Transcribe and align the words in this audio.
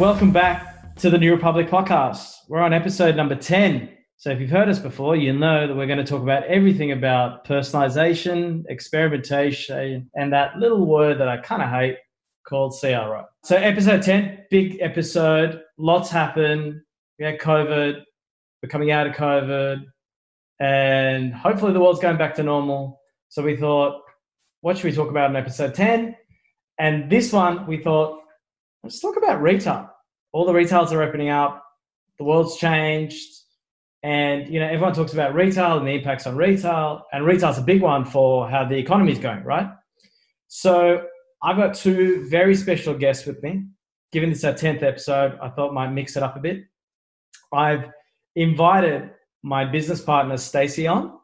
Welcome 0.00 0.32
back 0.32 0.96
to 0.96 1.10
the 1.10 1.18
New 1.18 1.30
Republic 1.32 1.68
podcast. 1.68 2.36
We're 2.48 2.60
on 2.60 2.72
episode 2.72 3.14
number 3.14 3.36
10. 3.36 3.90
So, 4.16 4.30
if 4.30 4.40
you've 4.40 4.50
heard 4.50 4.68
us 4.68 4.78
before, 4.78 5.14
you 5.14 5.32
know 5.32 5.68
that 5.68 5.76
we're 5.76 5.86
going 5.86 5.98
to 5.98 6.04
talk 6.04 6.22
about 6.22 6.44
everything 6.44 6.92
about 6.92 7.46
personalization, 7.46 8.64
experimentation, 8.68 10.10
and 10.16 10.32
that 10.32 10.56
little 10.58 10.84
word 10.84 11.18
that 11.18 11.28
I 11.28 11.36
kind 11.36 11.62
of 11.62 11.68
hate 11.68 11.98
called 12.44 12.74
CRO. 12.80 13.26
So, 13.44 13.56
episode 13.56 14.02
10, 14.02 14.46
big 14.50 14.78
episode, 14.80 15.62
lots 15.78 16.10
happen. 16.10 16.82
We 17.20 17.26
had 17.26 17.38
COVID, 17.38 18.02
we're 18.62 18.68
coming 18.70 18.92
out 18.92 19.06
of 19.06 19.12
COVID, 19.12 19.84
and 20.58 21.34
hopefully 21.34 21.74
the 21.74 21.80
world's 21.80 22.00
going 22.00 22.16
back 22.16 22.34
to 22.36 22.42
normal. 22.42 22.98
So, 23.28 23.42
we 23.42 23.58
thought, 23.58 24.00
what 24.62 24.78
should 24.78 24.86
we 24.86 24.92
talk 24.92 25.10
about 25.10 25.28
in 25.28 25.36
episode 25.36 25.74
10? 25.74 26.16
And 26.78 27.10
this 27.10 27.30
one, 27.30 27.66
we 27.66 27.76
thought, 27.76 28.22
let's 28.82 29.00
talk 29.00 29.18
about 29.18 29.42
retail. 29.42 29.90
All 30.32 30.46
the 30.46 30.54
retails 30.54 30.94
are 30.94 31.02
opening 31.02 31.28
up, 31.28 31.62
the 32.16 32.24
world's 32.24 32.56
changed, 32.56 33.28
and 34.02 34.48
you 34.48 34.58
know 34.58 34.66
everyone 34.66 34.94
talks 34.94 35.12
about 35.12 35.34
retail 35.34 35.76
and 35.76 35.86
the 35.86 35.92
impacts 35.92 36.26
on 36.26 36.36
retail, 36.36 37.02
and 37.12 37.26
retail's 37.26 37.58
a 37.58 37.62
big 37.62 37.82
one 37.82 38.06
for 38.06 38.48
how 38.48 38.64
the 38.64 38.76
economy 38.76 39.12
is 39.12 39.18
going, 39.18 39.44
right? 39.44 39.68
So 40.48 41.04
I've 41.42 41.58
got 41.58 41.74
two 41.74 42.26
very 42.30 42.54
special 42.54 42.94
guests 42.94 43.26
with 43.26 43.42
me. 43.42 43.66
Given 44.10 44.30
this 44.30 44.42
our 44.42 44.54
tenth 44.54 44.82
episode, 44.82 45.38
I 45.42 45.50
thought 45.50 45.74
might 45.74 45.90
mix 45.90 46.16
it 46.16 46.22
up 46.22 46.36
a 46.36 46.40
bit. 46.40 46.64
I've 47.52 47.90
invited 48.36 49.10
my 49.42 49.64
business 49.64 50.00
partner 50.00 50.36
Stacey 50.36 50.86
on, 50.86 51.18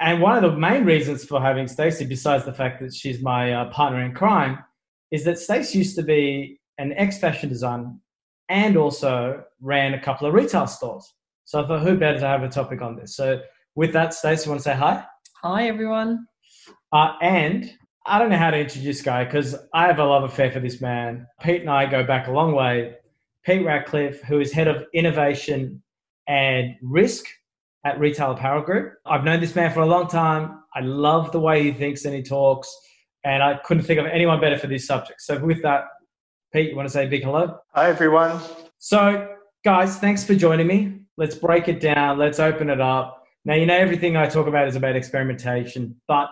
and 0.00 0.20
one 0.20 0.42
of 0.42 0.50
the 0.50 0.58
main 0.58 0.84
reasons 0.84 1.24
for 1.24 1.40
having 1.40 1.68
Stacey, 1.68 2.04
besides 2.04 2.44
the 2.44 2.52
fact 2.52 2.80
that 2.80 2.94
she's 2.94 3.22
my 3.22 3.52
uh, 3.52 3.70
partner 3.70 4.02
in 4.02 4.12
crime, 4.14 4.58
is 5.10 5.24
that 5.24 5.38
Stacey 5.38 5.78
used 5.78 5.96
to 5.96 6.02
be 6.02 6.58
an 6.78 6.92
ex 6.96 7.18
fashion 7.18 7.48
designer 7.48 7.92
and 8.48 8.76
also 8.76 9.44
ran 9.60 9.94
a 9.94 10.00
couple 10.00 10.26
of 10.26 10.34
retail 10.34 10.66
stores. 10.66 11.12
So 11.44 11.62
I 11.62 11.66
thought, 11.66 11.82
who 11.82 11.96
better 11.96 12.18
to 12.18 12.26
have 12.26 12.42
a 12.42 12.48
topic 12.48 12.82
on 12.82 12.96
this? 12.96 13.16
So 13.16 13.40
with 13.74 13.92
that, 13.92 14.14
Stacey, 14.14 14.48
want 14.48 14.60
to 14.60 14.64
say 14.64 14.74
hi? 14.74 15.04
Hi, 15.42 15.68
everyone. 15.68 16.26
Uh, 16.92 17.14
and 17.22 17.72
I 18.06 18.18
don't 18.18 18.30
know 18.30 18.36
how 18.36 18.50
to 18.50 18.58
introduce 18.58 19.02
Guy 19.02 19.24
because 19.24 19.54
I 19.72 19.86
have 19.86 19.98
a 19.98 20.04
love 20.04 20.24
affair 20.24 20.50
for 20.50 20.60
this 20.60 20.80
man. 20.80 21.26
Pete 21.40 21.60
and 21.60 21.70
I 21.70 21.86
go 21.86 22.04
back 22.04 22.26
a 22.26 22.32
long 22.32 22.52
way. 22.52 22.96
Pete 23.44 23.64
Ratcliffe, 23.64 24.22
who 24.22 24.40
is 24.40 24.52
head 24.52 24.68
of 24.68 24.84
innovation 24.94 25.82
and 26.28 26.76
risk 26.80 27.24
at 27.84 27.98
Retail 27.98 28.32
Apparel 28.32 28.62
Group. 28.62 28.94
I've 29.04 29.24
known 29.24 29.40
this 29.40 29.56
man 29.56 29.72
for 29.72 29.80
a 29.80 29.86
long 29.86 30.06
time. 30.06 30.62
I 30.74 30.80
love 30.80 31.32
the 31.32 31.40
way 31.40 31.64
he 31.64 31.72
thinks 31.72 32.04
and 32.04 32.14
he 32.14 32.22
talks, 32.22 32.74
and 33.24 33.42
I 33.42 33.58
couldn't 33.64 33.82
think 33.82 33.98
of 33.98 34.06
anyone 34.06 34.40
better 34.40 34.56
for 34.56 34.68
this 34.68 34.86
subject. 34.86 35.20
So, 35.22 35.38
with 35.38 35.60
that, 35.62 35.84
Pete, 36.52 36.70
you 36.70 36.76
want 36.76 36.88
to 36.88 36.92
say 36.92 37.06
a 37.06 37.08
big 37.08 37.24
hello? 37.24 37.58
Hi, 37.74 37.88
everyone. 37.88 38.40
So, 38.78 39.34
guys, 39.64 39.98
thanks 39.98 40.24
for 40.24 40.34
joining 40.34 40.66
me. 40.66 41.00
Let's 41.16 41.34
break 41.34 41.68
it 41.68 41.80
down. 41.80 42.18
Let's 42.18 42.38
open 42.38 42.70
it 42.70 42.80
up. 42.80 43.24
Now, 43.44 43.54
you 43.54 43.66
know, 43.66 43.76
everything 43.76 44.16
I 44.16 44.28
talk 44.28 44.46
about 44.46 44.68
is 44.68 44.76
about 44.76 44.94
experimentation, 44.94 46.00
but 46.06 46.30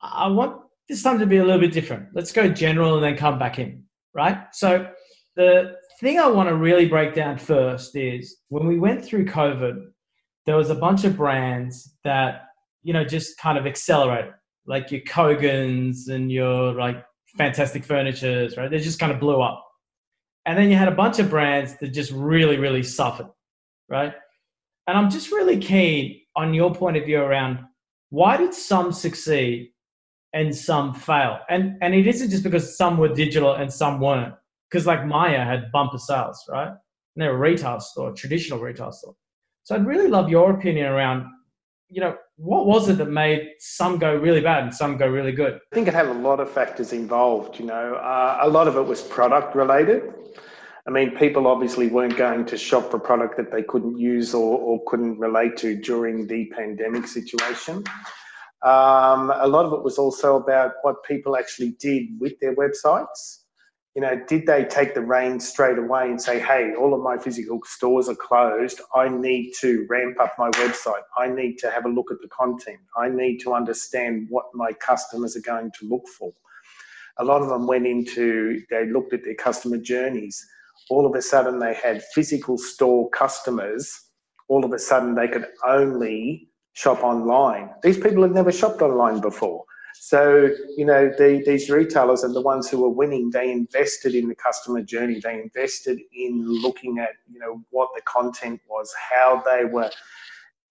I 0.00 0.28
want 0.28 0.62
this 0.88 1.02
time 1.02 1.18
to 1.18 1.26
be 1.26 1.36
a 1.36 1.44
little 1.44 1.60
bit 1.60 1.72
different. 1.72 2.08
Let's 2.14 2.32
go 2.32 2.48
general 2.48 2.94
and 2.94 3.04
then 3.04 3.16
come 3.16 3.38
back 3.38 3.58
in, 3.58 3.84
right? 4.14 4.38
So, 4.52 4.88
the 5.36 5.76
thing 6.04 6.20
I 6.20 6.28
want 6.28 6.50
to 6.50 6.54
really 6.54 6.86
break 6.86 7.14
down 7.14 7.38
first 7.38 7.96
is 7.96 8.36
when 8.48 8.66
we 8.66 8.78
went 8.78 9.04
through 9.04 9.24
COVID, 9.24 9.86
there 10.44 10.56
was 10.56 10.68
a 10.68 10.74
bunch 10.74 11.04
of 11.04 11.16
brands 11.16 11.96
that, 12.04 12.42
you 12.82 12.92
know, 12.92 13.04
just 13.04 13.38
kind 13.38 13.56
of 13.56 13.66
accelerated, 13.66 14.34
like 14.66 14.90
your 14.90 15.00
Kogans 15.00 16.08
and 16.08 16.30
your 16.30 16.74
like 16.74 17.02
fantastic 17.38 17.84
furnitures, 17.84 18.56
right? 18.58 18.70
They 18.70 18.80
just 18.80 19.00
kind 19.00 19.12
of 19.12 19.18
blew 19.18 19.40
up. 19.40 19.66
And 20.44 20.58
then 20.58 20.68
you 20.70 20.76
had 20.76 20.88
a 20.88 20.94
bunch 20.94 21.18
of 21.20 21.30
brands 21.30 21.78
that 21.78 21.88
just 21.88 22.12
really, 22.12 22.58
really 22.58 22.82
suffered, 22.82 23.30
right? 23.88 24.12
And 24.86 24.98
I'm 24.98 25.08
just 25.08 25.32
really 25.32 25.56
keen 25.58 26.20
on 26.36 26.52
your 26.52 26.74
point 26.74 26.98
of 26.98 27.06
view 27.06 27.20
around 27.20 27.60
why 28.10 28.36
did 28.36 28.52
some 28.52 28.92
succeed 28.92 29.70
and 30.34 30.54
some 30.54 30.92
fail? 30.92 31.38
And 31.48 31.78
and 31.80 31.94
it 31.94 32.06
isn't 32.06 32.28
just 32.28 32.42
because 32.42 32.76
some 32.76 32.98
were 32.98 33.08
digital 33.08 33.54
and 33.54 33.72
some 33.72 34.00
weren't. 34.00 34.34
Because 34.74 34.88
like 34.88 35.06
Myer 35.06 35.44
had 35.44 35.70
bumper 35.70 35.98
sales, 35.98 36.44
right? 36.48 36.66
And 36.66 36.76
they're 37.14 37.32
a 37.32 37.38
retail 37.38 37.78
store, 37.78 38.12
traditional 38.12 38.58
retail 38.58 38.90
store. 38.90 39.14
So 39.62 39.76
I'd 39.76 39.86
really 39.86 40.08
love 40.08 40.28
your 40.28 40.50
opinion 40.50 40.86
around 40.86 41.26
you 41.88 42.00
know, 42.00 42.16
what 42.38 42.66
was 42.66 42.88
it 42.88 42.98
that 42.98 43.08
made 43.08 43.50
some 43.60 43.98
go 43.98 44.16
really 44.16 44.40
bad 44.40 44.64
and 44.64 44.74
some 44.74 44.96
go 44.96 45.06
really 45.06 45.30
good? 45.30 45.60
I 45.70 45.74
think 45.76 45.86
it 45.86 45.94
had 45.94 46.06
a 46.06 46.12
lot 46.12 46.40
of 46.40 46.50
factors 46.50 46.92
involved. 46.92 47.60
You 47.60 47.66
know, 47.66 47.94
uh, 47.94 48.38
a 48.42 48.48
lot 48.48 48.66
of 48.66 48.76
it 48.76 48.82
was 48.82 49.00
product 49.00 49.54
related. 49.54 50.12
I 50.88 50.90
mean, 50.90 51.16
people 51.16 51.46
obviously 51.46 51.86
weren't 51.86 52.16
going 52.16 52.46
to 52.46 52.58
shop 52.58 52.90
for 52.90 52.98
product 52.98 53.36
that 53.36 53.52
they 53.52 53.62
couldn't 53.62 53.96
use 53.96 54.34
or, 54.34 54.58
or 54.58 54.82
couldn't 54.88 55.20
relate 55.20 55.56
to 55.58 55.76
during 55.76 56.26
the 56.26 56.46
pandemic 56.46 57.06
situation. 57.06 57.84
Um, 58.62 59.30
a 59.36 59.46
lot 59.46 59.64
of 59.64 59.72
it 59.72 59.84
was 59.84 59.96
also 59.96 60.34
about 60.34 60.72
what 60.82 60.96
people 61.04 61.36
actually 61.36 61.76
did 61.78 62.08
with 62.18 62.40
their 62.40 62.56
websites 62.56 63.43
you 63.94 64.02
know, 64.02 64.20
did 64.28 64.46
they 64.46 64.64
take 64.64 64.94
the 64.94 65.02
reins 65.02 65.48
straight 65.48 65.78
away 65.78 66.10
and 66.10 66.20
say, 66.20 66.40
hey, 66.40 66.74
all 66.74 66.94
of 66.94 67.02
my 67.02 67.18
physical 67.18 67.60
stores 67.64 68.08
are 68.08 68.16
closed. 68.16 68.80
I 68.94 69.08
need 69.08 69.52
to 69.60 69.86
ramp 69.88 70.18
up 70.20 70.34
my 70.38 70.50
website. 70.52 71.02
I 71.16 71.28
need 71.28 71.58
to 71.58 71.70
have 71.70 71.84
a 71.86 71.88
look 71.90 72.10
at 72.10 72.18
the 72.22 72.28
content. 72.28 72.80
I 72.96 73.08
need 73.08 73.38
to 73.40 73.54
understand 73.54 74.26
what 74.30 74.46
my 74.54 74.72
customers 74.74 75.36
are 75.36 75.42
going 75.42 75.70
to 75.80 75.88
look 75.88 76.08
for. 76.18 76.32
A 77.18 77.24
lot 77.24 77.42
of 77.42 77.48
them 77.48 77.66
went 77.68 77.86
into, 77.86 78.62
they 78.70 78.86
looked 78.86 79.12
at 79.14 79.24
their 79.24 79.36
customer 79.36 79.78
journeys. 79.78 80.44
All 80.90 81.06
of 81.06 81.14
a 81.14 81.22
sudden, 81.22 81.60
they 81.60 81.74
had 81.74 82.02
physical 82.14 82.58
store 82.58 83.08
customers. 83.10 83.96
All 84.48 84.64
of 84.64 84.72
a 84.72 84.78
sudden, 84.80 85.14
they 85.14 85.28
could 85.28 85.46
only 85.66 86.48
shop 86.74 87.04
online. 87.04 87.70
These 87.82 87.98
people 87.98 88.22
had 88.22 88.32
never 88.32 88.52
shopped 88.52 88.82
online 88.82 89.20
before. 89.20 89.63
So, 90.06 90.50
you 90.76 90.84
know, 90.84 91.10
the, 91.16 91.42
these 91.46 91.70
retailers 91.70 92.24
and 92.24 92.34
the 92.34 92.42
ones 92.42 92.68
who 92.68 92.82
were 92.82 92.90
winning, 92.90 93.30
they 93.30 93.50
invested 93.50 94.14
in 94.14 94.28
the 94.28 94.34
customer 94.34 94.82
journey. 94.82 95.18
They 95.18 95.40
invested 95.40 95.98
in 96.14 96.46
looking 96.46 96.98
at, 96.98 97.12
you 97.32 97.38
know, 97.38 97.64
what 97.70 97.88
the 97.96 98.02
content 98.02 98.60
was, 98.68 98.92
how 99.10 99.42
they 99.46 99.64
were 99.64 99.90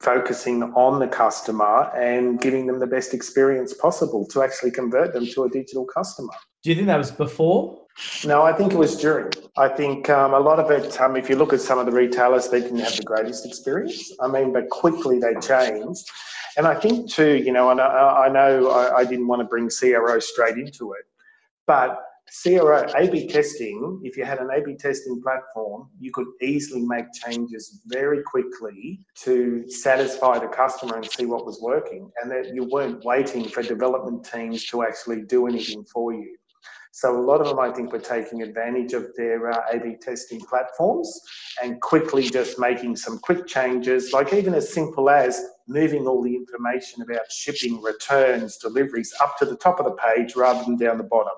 focusing 0.01 0.61
on 0.75 0.99
the 0.99 1.07
customer 1.07 1.89
and 1.95 2.39
giving 2.41 2.67
them 2.67 2.77
the 2.77 2.85
best 2.85 3.11
experience 3.15 3.73
possible 3.73 4.27
to 4.27 4.43
actually 4.43 4.69
convert 4.69 5.13
them 5.13 5.25
to 5.25 5.45
a 5.45 5.49
digital 5.49 5.85
customer. 5.85 6.33
Do 6.61 6.69
you 6.69 6.75
think 6.75 6.85
that 6.85 6.97
was 6.97 7.09
before? 7.09 7.82
No, 8.25 8.41
I 8.41 8.53
think 8.53 8.73
it 8.73 8.77
was 8.77 8.95
during. 8.97 9.31
I 9.57 9.67
think 9.67 10.09
um, 10.09 10.33
a 10.33 10.39
lot 10.39 10.59
of 10.59 10.71
it, 10.71 10.99
um, 10.99 11.15
if 11.15 11.29
you 11.29 11.35
look 11.35 11.53
at 11.53 11.61
some 11.61 11.77
of 11.77 11.85
the 11.85 11.91
retailers, 11.91 12.49
they 12.49 12.59
didn't 12.59 12.79
have 12.79 12.95
the 12.95 13.03
greatest 13.03 13.45
experience. 13.45 14.11
I 14.19 14.27
mean, 14.27 14.51
but 14.51 14.69
quickly 14.69 15.19
they 15.19 15.35
changed 15.39 16.09
and 16.57 16.67
I 16.67 16.75
think 16.75 17.09
too, 17.09 17.35
you 17.37 17.51
know, 17.51 17.71
and 17.71 17.81
I, 17.81 18.25
I 18.25 18.29
know 18.29 18.69
I, 18.69 18.97
I, 18.97 19.05
didn't 19.05 19.27
want 19.27 19.41
to 19.41 19.45
bring 19.45 19.69
CRO 19.69 20.19
straight 20.19 20.57
into 20.57 20.93
it, 20.93 21.05
but 21.65 21.99
CRO 22.43 22.85
A/B 22.95 23.27
testing. 23.27 24.01
If 24.03 24.17
you 24.17 24.25
had 24.25 24.39
an 24.39 24.49
A/B 24.51 24.75
testing 24.75 25.21
platform, 25.21 25.89
you 25.99 26.11
could 26.11 26.27
easily 26.41 26.81
make 26.81 27.05
changes 27.13 27.81
very 27.87 28.21
quickly 28.23 29.01
to 29.23 29.69
satisfy 29.69 30.39
the 30.39 30.47
customer 30.47 30.97
and 30.97 31.09
see 31.09 31.25
what 31.25 31.45
was 31.45 31.59
working, 31.61 32.11
and 32.21 32.31
that 32.31 32.53
you 32.53 32.65
weren't 32.65 33.03
waiting 33.03 33.45
for 33.45 33.63
development 33.63 34.27
teams 34.31 34.65
to 34.67 34.83
actually 34.83 35.23
do 35.23 35.47
anything 35.47 35.83
for 35.85 36.13
you. 36.13 36.35
So 36.95 37.19
a 37.19 37.19
lot 37.19 37.41
of 37.41 37.47
them, 37.47 37.57
I 37.57 37.71
think, 37.71 37.91
were 37.91 37.97
taking 37.97 38.43
advantage 38.43 38.93
of 38.93 39.07
their 39.15 39.49
uh, 39.49 39.61
A/B 39.73 39.95
testing 39.99 40.39
platforms 40.41 41.19
and 41.63 41.81
quickly 41.81 42.29
just 42.29 42.59
making 42.59 42.97
some 42.97 43.17
quick 43.17 43.47
changes, 43.47 44.13
like 44.13 44.31
even 44.31 44.53
as 44.53 44.71
simple 44.71 45.09
as 45.09 45.43
moving 45.67 46.05
all 46.05 46.21
the 46.21 46.35
information 46.35 47.01
about 47.01 47.31
shipping, 47.31 47.81
returns, 47.81 48.57
deliveries 48.57 49.11
up 49.23 49.39
to 49.39 49.45
the 49.45 49.55
top 49.55 49.79
of 49.79 49.85
the 49.85 49.93
page 49.93 50.35
rather 50.35 50.63
than 50.65 50.77
down 50.77 50.99
the 50.99 51.03
bottom. 51.03 51.33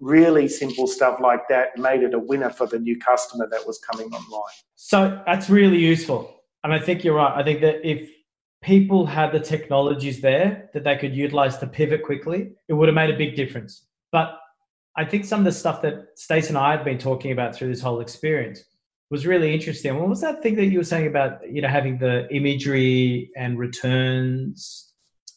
Really 0.00 0.48
simple 0.48 0.88
stuff 0.88 1.20
like 1.20 1.46
that 1.48 1.78
made 1.78 2.02
it 2.02 2.12
a 2.12 2.18
winner 2.18 2.50
for 2.50 2.66
the 2.66 2.80
new 2.80 2.98
customer 2.98 3.46
that 3.52 3.64
was 3.64 3.78
coming 3.78 4.08
online. 4.12 4.58
So 4.74 5.22
that's 5.26 5.48
really 5.48 5.78
useful. 5.78 6.42
And 6.64 6.72
I 6.72 6.80
think 6.80 7.04
you're 7.04 7.14
right. 7.14 7.34
I 7.36 7.44
think 7.44 7.60
that 7.60 7.88
if 7.88 8.10
people 8.62 9.06
had 9.06 9.30
the 9.30 9.38
technologies 9.38 10.20
there 10.20 10.70
that 10.74 10.82
they 10.82 10.96
could 10.96 11.14
utilize 11.14 11.56
to 11.58 11.68
pivot 11.68 12.02
quickly, 12.02 12.50
it 12.66 12.72
would 12.72 12.88
have 12.88 12.96
made 12.96 13.10
a 13.14 13.16
big 13.16 13.36
difference. 13.36 13.86
But 14.10 14.36
I 14.98 15.04
think 15.04 15.24
some 15.24 15.38
of 15.38 15.44
the 15.44 15.52
stuff 15.52 15.80
that 15.82 16.08
Stace 16.16 16.48
and 16.48 16.58
I 16.58 16.72
have 16.74 16.84
been 16.84 16.98
talking 16.98 17.30
about 17.30 17.54
through 17.54 17.68
this 17.68 17.80
whole 17.80 18.00
experience 18.00 18.64
was 19.10 19.28
really 19.28 19.54
interesting. 19.54 19.96
What 19.96 20.08
was 20.08 20.20
that 20.22 20.42
thing 20.42 20.56
that 20.56 20.66
you 20.66 20.78
were 20.78 20.84
saying 20.84 21.06
about, 21.06 21.38
you 21.48 21.62
know, 21.62 21.68
having 21.68 21.98
the 21.98 22.28
imagery 22.34 23.30
and 23.36 23.56
returns? 23.60 24.87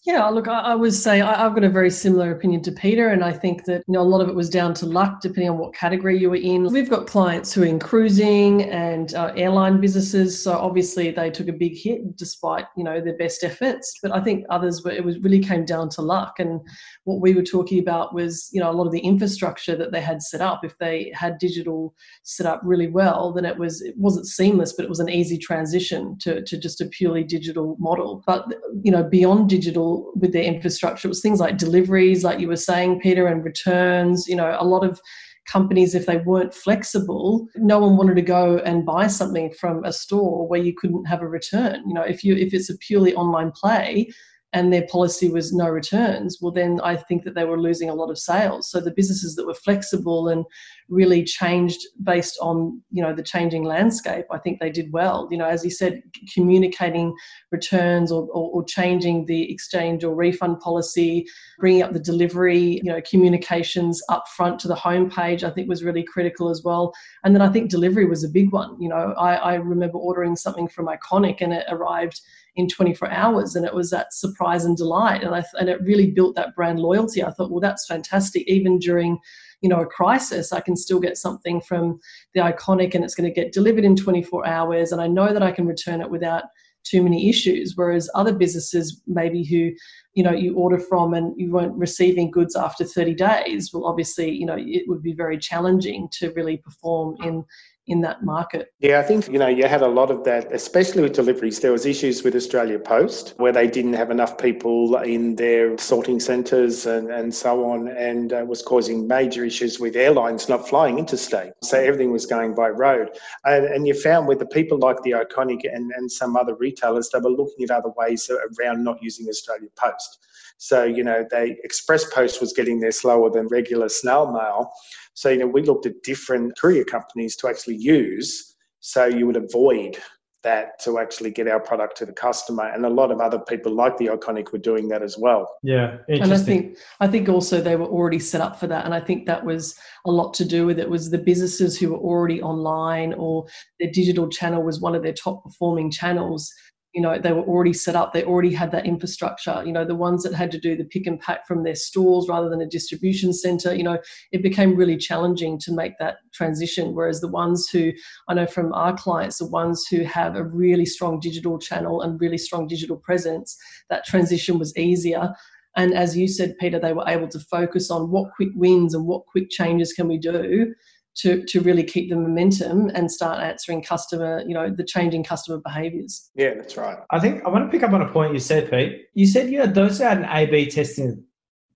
Yeah, 0.04 0.28
look, 0.30 0.48
I, 0.48 0.60
I 0.60 0.76
would 0.76 0.96
say 0.96 1.22
I, 1.22 1.38
have 1.38 1.54
got 1.54 1.64
a 1.64 1.70
very 1.70 1.92
similar 1.92 2.32
opinion 2.32 2.64
to 2.64 2.72
Peter, 2.72 3.10
and 3.10 3.24
I 3.24 3.32
think 3.32 3.66
that 3.66 3.84
you 3.88 3.94
know 3.94 4.02
a 4.02 4.10
lot 4.12 4.20
of 4.20 4.30
it 4.30 4.34
was 4.34 4.50
down 4.50 4.74
to 4.76 4.88
luck, 4.88 5.22
depending 5.22 5.52
on 5.52 5.60
what 5.60 5.76
category 5.76 6.18
you 6.18 6.32
were 6.32 6.38
in. 6.38 6.74
We've 6.74 6.90
got 6.90 7.06
clients 7.06 7.54
who 7.54 7.62
are 7.62 7.68
in 7.68 7.78
cruising 7.78 8.64
and 8.64 9.14
uh, 9.14 9.32
airline 9.36 9.80
businesses, 9.80 10.44
so 10.44 10.54
obviously 10.54 11.12
they 11.12 11.30
took 11.30 11.50
a 11.50 11.54
big 11.54 11.78
hit 11.78 12.18
despite 12.18 12.66
you 12.76 12.84
know 12.84 13.00
their 13.00 13.16
best 13.16 13.44
efforts. 13.44 14.00
But 14.02 14.12
I 14.12 14.22
think 14.22 14.44
others 14.50 14.84
were 14.84 14.90
it 14.90 15.06
was 15.06 15.20
really 15.20 15.40
came 15.40 15.66
down 15.66 15.90
to 15.90 16.02
luck, 16.02 16.40
and 16.40 16.62
what 17.04 17.22
we 17.22 17.36
were 17.36 17.44
talking 17.44 17.78
about 17.78 18.16
was 18.16 18.50
you 18.52 18.60
know 18.60 18.72
a 18.72 18.74
lot 18.74 18.88
of 18.88 18.92
the 18.94 19.02
infrastructure 19.02 19.76
that 19.76 19.92
they 19.92 20.02
had 20.02 20.24
set 20.24 20.42
up. 20.42 20.62
If 20.66 20.76
they 20.80 21.12
had 21.14 21.38
digital 21.38 21.94
set 22.24 22.48
up 22.48 22.60
really 22.64 22.88
well, 22.88 23.34
then 23.34 23.46
it 23.46 23.60
was 23.60 23.84
it 23.84 23.94
wasn't 24.00 24.26
seamless, 24.26 24.74
but 24.74 24.84
it 24.84 24.90
was 24.90 25.00
an 25.00 25.10
easy 25.10 25.38
transition 25.38 26.18
to 26.22 26.42
to 26.42 26.58
just 26.58 26.82
a 26.82 26.88
purely 26.88 27.24
digital 27.24 27.78
model. 27.80 28.24
But 28.26 28.48
you 28.82 28.92
know 28.92 29.04
beyond 29.04 29.48
digital 29.48 29.91
with 30.16 30.34
their 30.34 30.44
infrastructure. 30.44 31.08
It 31.08 31.10
was 31.10 31.22
things 31.22 31.40
like 31.40 31.58
deliveries, 31.58 32.24
like 32.24 32.40
you 32.40 32.48
were 32.48 32.56
saying, 32.56 33.00
Peter, 33.02 33.28
and 33.28 33.44
returns. 33.44 34.28
You 34.28 34.36
know, 34.36 34.56
a 34.60 34.66
lot 34.66 34.84
of 34.84 35.00
companies, 35.48 35.96
if 35.96 36.06
they 36.06 36.18
weren't 36.18 36.54
flexible, 36.54 37.48
no 37.56 37.80
one 37.80 37.98
wanted 37.98 38.16
to 38.16 38.22
go 38.22 38.58
and 38.60 38.86
buy 38.86 39.08
something 39.08 39.52
from 39.54 39.84
a 39.84 39.94
store 39.94 40.48
where 40.48 40.62
you 40.62 40.74
couldn't 40.74 41.06
have 41.06 41.22
a 41.22 41.28
return. 41.28 41.84
You 41.88 41.94
know, 41.94 42.04
if 42.04 42.24
you 42.24 42.36
if 42.36 42.54
it's 42.54 42.70
a 42.70 42.78
purely 42.78 43.14
online 43.16 43.52
play, 43.52 44.12
and 44.54 44.72
their 44.72 44.86
policy 44.88 45.30
was 45.30 45.54
no 45.54 45.70
returns, 45.70 46.40
well, 46.42 46.52
then 46.52 46.82
I 46.84 46.98
think 46.98 47.24
that 47.24 47.36
they 47.36 47.46
were 47.46 47.60
losing 47.60 47.90
a 47.90 47.96
lot 47.96 48.10
of 48.10 48.20
sales. 48.20 48.70
So 48.70 48.82
the 48.82 48.92
businesses 48.92 49.36
that 49.36 49.48
were 49.48 49.54
flexible 49.54 50.28
and 50.28 50.44
really 50.92 51.24
changed 51.24 51.80
based 52.04 52.38
on 52.42 52.82
you 52.92 53.02
know 53.02 53.16
the 53.16 53.24
changing 53.24 53.64
landscape, 53.64 54.26
I 54.30 54.38
think 54.38 54.60
they 54.60 54.70
did 54.70 54.92
well. 54.92 55.28
You 55.32 55.38
know, 55.38 55.46
as 55.46 55.64
you 55.64 55.72
said, 55.72 56.04
communicating 56.34 57.16
returns 57.52 58.12
or, 58.12 58.24
or, 58.24 58.52
or 58.52 58.64
changing 58.66 59.26
the 59.26 59.52
exchange 59.52 60.04
or 60.04 60.14
refund 60.14 60.60
policy, 60.60 61.26
bringing 61.60 61.82
up 61.82 61.94
the 61.94 62.00
delivery, 62.00 62.82
you 62.84 62.92
know, 62.92 63.02
communications 63.10 64.02
up 64.10 64.28
front 64.36 64.60
to 64.60 64.68
the 64.68 64.76
homepage, 64.76 65.44
I 65.44 65.50
think 65.50 65.70
was 65.70 65.84
really 65.84 66.04
critical 66.04 66.50
as 66.50 66.62
well. 66.64 66.94
And 67.24 67.34
then 67.34 67.42
I 67.42 67.50
think 67.50 67.72
delivery 67.72 68.06
was 68.06 68.26
a 68.26 68.30
big 68.30 68.52
one. 68.52 68.76
You 68.80 68.90
know, 68.90 69.14
I, 69.18 69.36
I 69.36 69.54
remember 69.56 69.98
ordering 69.98 70.36
something 70.36 70.68
from 70.68 70.88
Iconic 70.88 71.38
and 71.40 71.54
it 71.54 71.66
arrived 71.70 72.20
in 72.58 72.68
24 72.68 73.10
hours 73.10 73.56
and 73.56 73.66
it 73.66 73.74
was 73.74 73.90
that 73.92 74.14
surprise 74.14 74.66
and 74.66 74.76
delight 74.76 75.24
and 75.24 75.34
I 75.34 75.42
and 75.54 75.70
it 75.70 75.82
really 75.84 76.12
built 76.12 76.36
that 76.36 76.54
brand 76.54 76.80
loyalty 76.80 77.24
I 77.24 77.32
thought 77.32 77.50
well 77.50 77.62
that's 77.62 77.88
fantastic 77.88 78.46
even 78.46 78.78
during 78.78 79.18
you 79.62 79.70
know 79.70 79.82
a 79.82 79.86
crisis 79.86 80.52
I 80.52 80.62
can 80.62 80.76
still 80.76 81.00
get 81.00 81.18
something 81.18 81.62
from 81.62 82.00
the 82.34 82.42
iconic 82.42 82.96
and 82.96 83.04
it's 83.04 83.16
going 83.16 83.30
to 83.30 83.34
get 83.34 83.54
delivered 83.54 83.84
in 83.86 83.96
24 83.96 84.46
hours 84.46 84.92
and 84.92 85.02
I 85.02 85.08
know 85.08 85.34
that 85.34 85.44
I 85.44 85.52
can 85.52 85.66
return 85.66 86.02
it 86.02 86.10
without 86.10 86.44
too 86.84 87.04
many 87.04 87.30
issues. 87.30 87.74
Whereas 87.76 88.10
other 88.16 88.34
businesses 88.34 89.02
maybe 89.08 89.44
who 89.44 89.72
you 90.14 90.24
know 90.24 90.32
you 90.32 90.56
order 90.56 90.80
from 90.80 91.14
and 91.14 91.34
you 91.40 91.52
weren't 91.52 91.78
receiving 91.78 92.32
goods 92.32 92.56
after 92.56 92.84
30 92.84 93.16
days 93.16 93.72
well 93.72 93.86
obviously 93.86 94.30
you 94.30 94.46
know 94.46 94.58
it 94.58 94.84
would 94.88 95.02
be 95.02 95.14
very 95.14 95.38
challenging 95.38 96.10
to 96.12 96.32
really 96.32 96.58
perform 96.58 97.16
in 97.24 97.46
in 97.88 98.02
that 98.02 98.24
market. 98.24 98.74
Yeah, 98.80 99.00
I 99.00 99.04
think 99.04 99.28
you 99.28 99.40
know 99.40 99.48
you 99.48 99.68
had 99.68 99.82
a 99.82 99.88
lot 99.88 100.12
of 100.12 100.24
that, 100.26 100.52
especially 100.52 101.02
with 101.02 101.14
deliveries. 101.14 101.60
There 101.60 101.72
was 101.72 101.86
issues 101.86 102.24
with 102.24 102.36
Australia 102.36 102.78
Post 102.78 103.34
where 103.38 103.52
they 103.52 103.68
didn't 103.68 103.94
have 103.94 104.12
enough 104.12 104.38
people 104.38 104.96
in 104.98 105.36
their 105.36 105.78
sorting 105.78 106.20
centres 106.20 106.86
and, 106.86 107.10
and 107.10 107.34
so 107.34 107.66
on, 107.66 107.88
and 107.88 108.34
uh, 108.34 108.46
was 108.48 108.62
causing 108.62 109.08
major 109.08 109.44
issues 109.44 109.80
with 109.80 109.96
airlines 109.96 110.48
not 110.48 110.68
flying 110.68 111.00
interstate. 111.00 111.54
So 111.64 111.80
everything 111.80 112.12
was 112.12 112.26
going 112.26 112.54
by 112.54 112.70
road, 112.70 113.10
and, 113.46 113.66
and 113.66 113.88
you 113.88 113.94
found 113.94 114.28
with 114.28 114.40
the 114.40 114.46
people 114.46 114.78
like 114.78 115.02
the 115.04 115.12
Iconic 115.12 115.62
and, 115.72 115.92
and 115.96 116.12
some 116.12 116.38
other 116.38 116.56
retailers, 116.56 117.10
they 117.10 117.20
were 117.20 117.32
looking 117.32 117.64
at 117.64 117.72
other 117.72 117.92
ways 117.98 118.30
around 118.30 118.84
not 118.84 119.02
using 119.02 119.28
Australia 119.28 119.70
Post. 119.76 120.20
So 120.62 120.84
you 120.84 121.04
know, 121.04 121.26
they 121.32 121.58
Express 121.64 122.06
Post 122.14 122.40
was 122.40 122.54
getting 122.54 122.80
there 122.80 122.92
slower 122.92 123.32
than 123.32 123.48
regular 123.48 123.90
snail 123.90 124.32
mail. 124.32 124.72
So, 125.14 125.30
you 125.30 125.40
know, 125.40 125.48
we 125.48 125.62
looked 125.64 125.86
at 125.86 126.04
different 126.04 126.58
courier 126.58 126.84
companies 126.84 127.36
to 127.38 127.48
actually 127.48 127.76
use 127.76 128.52
so 128.82 129.06
you 129.06 129.28
would 129.28 129.38
avoid 129.38 129.98
that 130.44 130.80
to 130.80 130.98
actually 130.98 131.30
get 131.30 131.48
our 131.48 131.60
product 131.60 131.98
to 131.98 132.06
the 132.06 132.12
customer. 132.12 132.66
And 132.66 132.84
a 132.86 132.90
lot 132.90 133.12
of 133.12 133.20
other 133.20 133.40
people 133.40 133.72
like 133.74 133.98
the 133.98 134.08
iconic 134.08 134.52
were 134.52 134.58
doing 134.58 134.88
that 134.90 135.04
as 135.04 135.18
well. 135.18 135.48
Yeah 135.62 135.98
and 136.08 136.34
i 136.34 136.38
think 136.38 136.78
i 137.00 137.08
think 137.08 137.30
also 137.30 137.62
they 137.62 137.76
were 137.76 137.86
already 137.86 138.18
set 138.18 138.42
up 138.42 138.60
for 138.60 138.68
that 138.68 138.86
and 138.86 138.94
i 138.94 139.00
think 139.00 139.26
that 139.26 139.46
was 139.46 139.78
a 140.06 140.12
lot 140.12 140.34
to 140.34 140.46
do 140.46 140.66
with 140.66 140.80
it 140.80 140.90
was 140.90 141.10
the 141.10 141.18
businesses 141.18 141.78
who 141.78 141.90
were 141.92 141.98
already 141.98 142.42
online 142.42 143.14
or 143.14 143.46
their 143.80 143.92
digital 143.92 144.28
channel 144.30 144.64
was 144.64 144.82
one 144.82 144.96
of 144.96 145.04
their 145.04 145.14
top 145.14 145.44
performing 145.44 145.92
channels 145.92 146.52
you 146.94 147.02
know 147.02 147.18
they 147.18 147.32
were 147.32 147.44
already 147.44 147.74
set 147.74 147.96
up 147.96 148.14
they 148.14 148.24
already 148.24 148.54
had 148.54 148.72
that 148.72 148.86
infrastructure 148.86 149.64
you 149.66 149.72
know 149.72 149.86
the 149.86 149.96
ones 149.96 150.24
that 150.24 150.34
had 150.34 150.52
to 150.52 150.60
do 150.60 150.76
the 150.76 150.84
pick 150.84 151.08
and 151.08 151.20
pack 151.20 151.48
from 151.48 151.64
their 151.64 151.76
stores 151.76 152.28
rather 152.28 152.50
than 152.50 152.62
a 152.62 152.66
distribution 152.66 153.32
center 153.34 153.74
you 153.74 153.84
know 153.84 153.98
it 154.32 154.44
became 154.44 154.76
really 154.76 154.98
challenging 154.98 155.58
to 155.60 155.74
make 155.74 155.98
that 156.00 156.18
transition. 156.34 156.94
Whereas 156.94 157.22
the 157.22 157.28
ones 157.28 157.68
who 157.70 157.92
i 158.28 158.34
know 158.34 158.48
from 158.48 158.74
our 158.74 158.96
clients 158.96 159.38
the 159.38 159.48
ones 159.48 159.86
who 159.90 160.04
have 160.04 160.36
a 160.36 160.44
really 160.44 160.86
strong 160.86 161.20
digital 161.20 161.58
channel 161.58 162.02
and 162.02 162.20
really 162.20 162.38
strong 162.38 162.68
digital 162.68 162.98
presence 162.98 163.58
that 163.90 164.06
transition 164.06 164.60
was 164.60 164.76
easier. 164.78 165.34
And 165.78 165.94
as 165.94 166.18
you 166.18 166.28
said 166.28 166.58
peter 166.60 166.80
they 166.80 166.94
were 166.94 167.08
able 167.08 167.30
to 167.30 167.40
focus 167.40 167.90
on 167.90 168.12
what 168.12 168.34
quick 168.36 168.50
wins 168.56 168.94
and 168.94 169.06
what 169.06 169.26
quick 169.26 169.50
changes 169.50 169.94
can 169.94 170.08
we 170.08 170.18
do 170.18 170.74
to 171.18 171.44
to 171.46 171.62
really 171.62 171.84
keep 171.84 172.10
the 172.10 172.16
momentum 172.16 172.90
and 172.94 173.12
start 173.12 173.42
answering 173.42 173.84
customer, 173.84 174.44
you 174.48 174.54
know, 174.54 174.70
the 174.70 174.84
changing 174.84 175.24
customer 175.24 175.60
behaviors. 175.64 176.30
Yeah, 176.36 176.54
that's 176.56 176.78
right. 176.78 176.98
I 177.12 177.20
think 177.20 177.44
I 177.46 177.50
want 177.50 177.66
to 177.66 177.72
pick 177.72 177.84
up 177.84 177.94
on 177.94 178.02
a 178.02 178.12
point 178.12 178.34
you 178.34 178.40
said, 178.40 178.70
Pete. 178.70 179.06
You 179.14 179.28
said 179.28 179.50
you 179.50 179.60
had 179.60 179.76
those 179.76 180.00
had 180.00 180.20
an 180.20 180.26
A 180.26 180.46
B 180.46 180.70
testing 180.70 181.24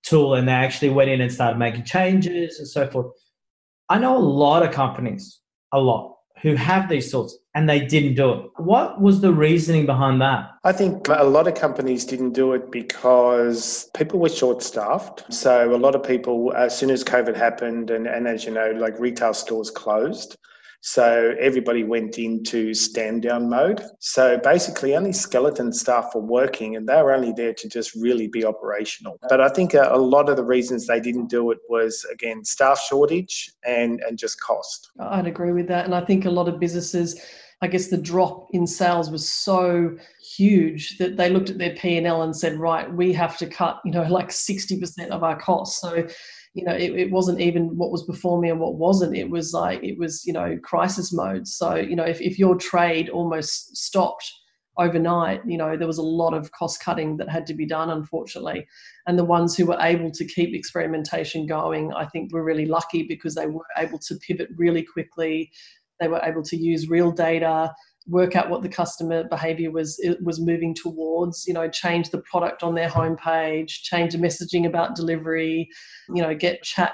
tool 0.03 0.35
and 0.35 0.47
they 0.47 0.53
actually 0.53 0.89
went 0.89 1.09
in 1.09 1.21
and 1.21 1.31
started 1.31 1.57
making 1.57 1.83
changes 1.83 2.59
and 2.59 2.67
so 2.67 2.87
forth. 2.87 3.07
I 3.89 3.99
know 3.99 4.17
a 4.17 4.19
lot 4.19 4.63
of 4.63 4.71
companies, 4.71 5.41
a 5.71 5.79
lot, 5.79 6.15
who 6.41 6.55
have 6.55 6.89
these 6.89 7.11
tools 7.11 7.37
and 7.55 7.69
they 7.69 7.79
didn't 7.79 8.15
do 8.15 8.33
it. 8.33 8.51
What 8.57 9.01
was 9.01 9.21
the 9.21 9.33
reasoning 9.33 9.85
behind 9.85 10.21
that? 10.21 10.51
I 10.65 10.73
think 10.73 11.07
a 11.07 11.23
lot 11.23 11.47
of 11.47 11.55
companies 11.55 12.05
didn't 12.05 12.33
do 12.33 12.53
it 12.53 12.69
because 12.69 13.89
people 13.95 14.19
were 14.19 14.29
short 14.29 14.61
staffed. 14.61 15.23
So 15.33 15.73
a 15.73 15.77
lot 15.77 15.95
of 15.95 16.03
people, 16.03 16.53
as 16.53 16.77
soon 16.77 16.91
as 16.91 17.03
COVID 17.03 17.35
happened, 17.35 17.89
and, 17.91 18.07
and 18.07 18.27
as 18.27 18.43
you 18.43 18.51
know, 18.51 18.71
like 18.71 18.99
retail 18.99 19.33
stores 19.33 19.71
closed. 19.71 20.35
So 20.81 21.33
everybody 21.39 21.83
went 21.83 22.19
into 22.19 22.75
stand 22.75 23.23
down 23.23 23.49
mode. 23.49 23.81
So 23.99 24.37
basically, 24.37 24.95
only 24.95 25.13
skeleton 25.13 25.73
staff 25.73 26.11
were 26.13 26.21
working 26.21 26.75
and 26.75 26.87
they 26.87 27.01
were 27.01 27.11
only 27.11 27.31
there 27.31 27.55
to 27.55 27.67
just 27.67 27.95
really 27.95 28.27
be 28.27 28.45
operational. 28.45 29.17
But 29.27 29.41
I 29.41 29.49
think 29.49 29.73
a, 29.73 29.89
a 29.91 29.97
lot 29.97 30.29
of 30.29 30.35
the 30.35 30.43
reasons 30.43 30.85
they 30.85 30.99
didn't 30.99 31.27
do 31.27 31.49
it 31.49 31.57
was, 31.69 32.05
again, 32.13 32.45
staff 32.45 32.79
shortage 32.79 33.51
and, 33.65 33.99
and 34.01 34.19
just 34.19 34.39
cost. 34.41 34.91
I'd 34.99 35.25
agree 35.25 35.53
with 35.53 35.67
that. 35.69 35.85
And 35.85 35.95
I 35.95 36.01
think 36.01 36.25
a 36.25 36.29
lot 36.29 36.47
of 36.47 36.59
businesses 36.59 37.19
I 37.61 37.67
guess 37.67 37.87
the 37.87 37.97
drop 37.97 38.47
in 38.51 38.67
sales 38.67 39.09
was 39.09 39.27
so 39.27 39.97
huge 40.35 40.97
that 40.97 41.17
they 41.17 41.29
looked 41.29 41.49
at 41.49 41.57
their 41.57 41.75
P 41.75 41.97
and 41.97 42.35
said, 42.35 42.59
right, 42.59 42.91
we 42.93 43.13
have 43.13 43.37
to 43.37 43.47
cut, 43.47 43.79
you 43.85 43.91
know, 43.91 44.03
like 44.09 44.31
sixty 44.31 44.79
percent 44.79 45.11
of 45.11 45.23
our 45.23 45.39
costs. 45.39 45.79
So, 45.79 46.07
you 46.53 46.65
know, 46.65 46.73
it, 46.73 46.91
it 46.93 47.11
wasn't 47.11 47.41
even 47.41 47.77
what 47.77 47.91
was 47.91 48.03
performing 48.03 48.51
and 48.51 48.59
what 48.59 48.75
wasn't. 48.75 49.15
It 49.15 49.29
was 49.29 49.53
like 49.53 49.83
it 49.83 49.97
was, 49.97 50.25
you 50.25 50.33
know, 50.33 50.57
crisis 50.63 51.13
mode. 51.13 51.47
So, 51.47 51.75
you 51.75 51.95
know, 51.95 52.03
if 52.03 52.21
if 52.21 52.37
your 52.37 52.55
trade 52.55 53.09
almost 53.09 53.77
stopped 53.77 54.29
overnight, 54.77 55.41
you 55.47 55.57
know, 55.57 55.77
there 55.77 55.87
was 55.87 55.97
a 55.97 56.03
lot 56.03 56.33
of 56.33 56.51
cost 56.51 56.83
cutting 56.83 57.15
that 57.17 57.29
had 57.29 57.45
to 57.47 57.53
be 57.53 57.65
done, 57.65 57.89
unfortunately. 57.89 58.67
And 59.07 59.17
the 59.17 59.23
ones 59.23 59.55
who 59.55 59.65
were 59.65 59.77
able 59.79 60.11
to 60.11 60.25
keep 60.25 60.53
experimentation 60.53 61.47
going, 61.47 61.93
I 61.93 62.05
think 62.05 62.33
were 62.33 62.43
really 62.43 62.65
lucky 62.65 63.03
because 63.03 63.35
they 63.35 63.47
were 63.47 63.65
able 63.77 63.99
to 63.99 64.15
pivot 64.15 64.49
really 64.57 64.83
quickly 64.83 65.51
they 65.99 66.07
were 66.07 66.21
able 66.23 66.43
to 66.43 66.57
use 66.57 66.89
real 66.89 67.11
data, 67.11 67.73
work 68.07 68.35
out 68.35 68.49
what 68.49 68.61
the 68.61 68.69
customer 68.69 69.23
behavior 69.23 69.71
was 69.71 69.99
was 70.21 70.39
moving 70.39 70.75
towards. 70.75 71.45
You 71.47 71.53
know, 71.53 71.69
change 71.69 72.09
the 72.09 72.21
product 72.29 72.63
on 72.63 72.75
their 72.75 72.89
homepage, 72.89 73.69
change 73.83 74.13
the 74.13 74.19
messaging 74.19 74.67
about 74.67 74.95
delivery. 74.95 75.67
You 76.13 76.21
know, 76.21 76.35
get 76.35 76.63
chat 76.63 76.93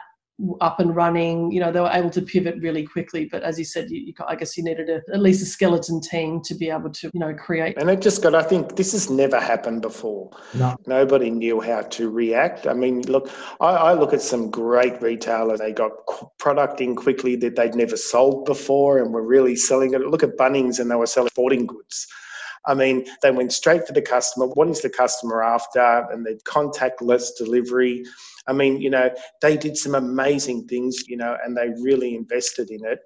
up 0.60 0.79
and 0.79 0.95
running. 0.95 1.51
You 1.51 1.60
know, 1.60 1.71
they 1.71 1.79
were 1.79 1.91
able 1.91 2.10
to 2.12 2.21
pivot 2.21 2.55
really 2.60 2.86
quickly. 2.86 3.25
But 3.25 3.43
as 3.43 3.57
you 3.57 3.65
said, 3.65 3.89
you, 3.89 4.00
you, 4.01 4.13
I 4.27 4.36
guess 4.36 4.57
you 4.57 4.63
needed 4.63 4.89
a, 4.89 5.01
at 5.13 5.21
least 5.21 5.41
a 5.41 5.45
skeleton 5.45 6.01
team 6.01 6.41
to 6.43 6.55
be 6.55 6.69
able 6.69 6.89
to, 6.91 7.12
you 7.13 7.19
know, 7.19 7.33
create. 7.33 7.77
And 7.77 7.89
it 7.89 8.01
just 8.01 8.21
got. 8.21 8.36
I 8.36 8.43
think 8.43 8.75
this 8.75 8.91
has 8.93 9.10
never 9.10 9.39
happened 9.39 9.81
before. 9.81 10.31
No. 10.53 10.75
Nobody 10.88 11.29
knew 11.29 11.62
how 11.62 11.81
to 11.81 12.10
react. 12.10 12.67
I 12.67 12.74
mean, 12.74 13.01
look, 13.03 13.29
I, 13.60 13.67
I 13.67 13.93
look 13.93 14.13
at 14.13 14.21
some 14.21 14.50
great 14.50 15.01
retailers. 15.01 15.60
They 15.60 15.71
got 15.71 15.91
product 16.38 16.81
in 16.81 16.95
quickly 16.95 17.36
that 17.38 17.55
they'd 17.55 17.75
never 17.75 17.98
sold 17.98 18.45
before, 18.45 19.00
and 19.00 19.13
were 19.13 19.25
really 19.25 19.55
selling 19.55 19.93
it. 19.93 20.01
Look 20.01 20.24
at 20.24 20.38
Bunnings, 20.38 20.79
and 20.79 20.89
they 20.89 20.95
were 20.95 21.07
selling 21.07 21.29
sporting 21.29 21.65
goods 21.65 22.07
I 22.65 22.74
mean, 22.74 23.06
they 23.22 23.32
went 23.32 23.53
straight 23.53 23.88
for 23.88 23.94
the 23.94 24.01
customer. 24.01 24.48
What 24.48 24.70
is 24.70 24.82
the 24.82 24.89
customer 24.89 25.44
after? 25.44 26.06
And 26.12 26.25
the 26.25 26.39
contactless 26.48 27.30
delivery. 27.38 28.03
I 28.48 28.53
mean, 28.53 28.82
you 28.82 28.89
know, 28.89 29.10
they 29.41 29.58
did 29.58 29.77
some 29.77 29.96
amazing 29.96 30.68
things, 30.68 31.08
you 31.08 31.18
know, 31.18 31.38
and 31.44 31.56
they 31.56 31.70
really 31.82 32.15
invested 32.15 32.72
in 32.72 32.84
it. 32.86 33.00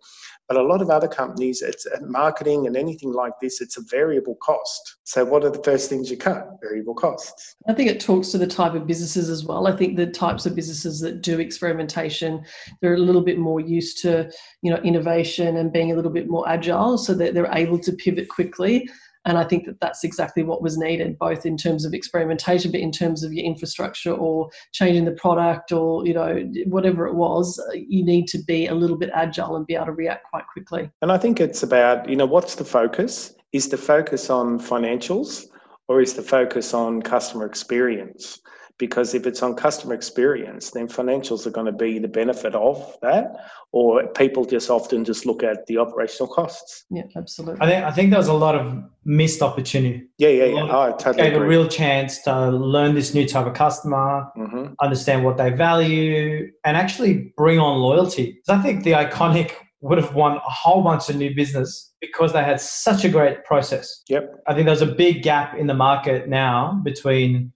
But 0.48 0.58
a 0.58 0.64
lot 0.64 0.82
of 0.82 0.90
other 0.90 1.08
companies, 1.08 1.62
it's 1.62 1.88
uh, 1.88 2.00
marketing 2.02 2.68
and 2.68 2.78
anything 2.78 3.12
like 3.12 3.34
this, 3.42 3.62
it's 3.62 3.78
a 3.78 3.82
variable 3.90 4.36
cost. 4.36 4.98
So, 5.04 5.26
what 5.26 5.44
are 5.44 5.50
the 5.50 5.64
first 5.64 5.90
things 5.90 6.12
you 6.12 6.18
cut? 6.18 6.48
Variable 6.62 6.94
costs. 6.94 7.56
I 7.68 7.74
think 7.74 7.90
it 7.90 8.00
talks 8.00 8.30
to 8.30 8.38
the 8.38 8.48
type 8.48 8.76
of 8.76 8.86
businesses 8.86 9.30
as 9.30 9.44
well. 9.44 9.68
I 9.68 9.76
think 9.76 9.98
the 9.98 10.06
types 10.08 10.46
of 10.46 10.56
businesses 10.56 11.00
that 11.02 11.22
do 11.22 11.40
experimentation, 11.40 12.46
they're 12.82 12.94
a 12.94 13.00
little 13.00 13.24
bit 13.24 13.40
more 13.40 13.60
used 13.60 13.98
to, 14.04 14.32
you 14.62 14.72
know, 14.72 14.78
innovation 14.78 15.58
and 15.58 15.74
being 15.74 15.92
a 15.92 15.96
little 15.96 16.12
bit 16.12 16.30
more 16.30 16.48
agile, 16.48 16.98
so 16.98 17.14
that 17.16 17.34
they're 17.34 17.52
able 17.52 17.80
to 17.80 17.92
pivot 17.94 18.30
quickly. 18.30 18.88
And 19.26 19.38
I 19.40 19.44
think 19.44 19.66
that 19.66 19.80
that's 19.80 20.04
exactly 20.04 20.44
what 20.44 20.62
was 20.62 20.78
needed, 20.78 21.18
both 21.18 21.46
in 21.46 21.58
terms 21.58 21.84
of 21.84 21.94
experimentation, 21.94 22.72
but 22.72 22.80
in 22.80 22.92
terms 22.92 23.24
of 23.24 23.34
your 23.34 23.44
infrastructure 23.44 24.14
or 24.14 24.50
changing 24.72 25.06
the 25.06 25.14
product 25.14 25.72
or, 25.72 26.06
you 26.06 26.14
know, 26.14 26.48
whatever 26.68 27.08
it 27.08 27.16
was, 27.16 27.60
uh, 27.60 27.74
you 27.74 28.06
need 28.06 28.28
to 28.28 28.38
be 28.44 28.68
a 28.68 28.76
little 28.76 28.98
bit 28.98 29.10
agile 29.14 29.56
and 29.56 29.66
be 29.66 29.76
able 29.76 29.88
to 29.88 29.92
react 29.94 30.26
quite 30.30 30.46
quickly. 30.48 30.92
And 31.02 31.12
I 31.12 31.18
think 31.18 31.40
it's 31.40 31.64
about, 31.64 32.08
you 32.08 32.16
know, 32.16 32.28
what's 32.28 32.56
the 32.56 32.66
focus? 32.66 33.34
Is 33.52 33.70
the 33.70 33.78
focus 33.78 34.30
on 34.30 34.60
financials 34.60 35.46
or 35.88 36.02
is 36.02 36.14
the 36.14 36.22
focus 36.22 36.74
on 36.74 37.02
customer 37.02 37.46
experience? 37.46 38.40
Because 38.78 39.14
if 39.14 39.26
it's 39.26 39.42
on 39.42 39.56
customer 39.56 39.94
experience 39.94 40.72
then 40.72 40.88
financials 40.88 41.46
are 41.46 41.52
going 41.52 41.66
to 41.66 41.72
be 41.72 42.00
the 42.00 42.08
benefit 42.08 42.54
of 42.56 42.98
that 43.02 43.36
or 43.72 44.08
people 44.08 44.46
just 44.46 44.70
often 44.70 45.04
just 45.04 45.26
look 45.26 45.44
at 45.44 45.66
the 45.68 45.78
operational 45.78 46.28
costs 46.28 46.86
yeah 46.90 47.04
absolutely 47.16 47.60
i 47.62 47.70
think 47.70 47.86
i 47.86 47.92
think 47.92 48.10
there 48.10 48.20
was 48.20 48.28
a 48.28 48.34
lot 48.34 48.56
of 48.56 48.84
missed 49.06 49.42
opportunity 49.42 50.04
yeah 50.18 50.30
yeah 50.30 50.46
yeah 50.46 50.68
oh, 50.70 50.82
I 50.82 50.92
totally 50.92 51.24
gave 51.24 51.34
agree. 51.34 51.46
a 51.46 51.50
real 51.50 51.68
chance 51.68 52.22
to 52.24 52.50
learn 52.50 52.96
this 52.96 53.14
new 53.14 53.28
type 53.28 53.46
of 53.46 53.54
customer 53.54 54.26
mm-hmm. 54.38 54.74
understand 54.82 55.24
what 55.24 55.38
they 55.38 55.52
value 55.52 56.52
and 56.64 56.78
actually 56.78 57.34
bring 57.38 57.60
on 57.60 57.80
loyalty 57.80 58.42
i 58.50 58.62
think 58.62 58.84
the 58.84 58.92
iconic 58.92 59.52
would 59.86 60.00
have 60.00 60.16
won 60.16 60.38
a 60.38 60.50
whole 60.50 60.82
bunch 60.82 61.10
of 61.10 61.16
new 61.16 61.34
business 61.36 61.94
because 62.02 62.34
they 62.34 62.44
had 62.44 62.60
such 62.60 63.06
a 63.06 63.10
great 63.10 63.46
process. 63.46 64.02
Yep. 64.10 64.44
I 64.48 64.56
think 64.56 64.66
there's 64.66 64.82
a 64.82 64.88
big 64.88 65.22
gap 65.22 65.56
in 65.56 65.68
the 65.68 65.76
market 65.76 66.28
now 66.28 66.82
between 66.84 67.54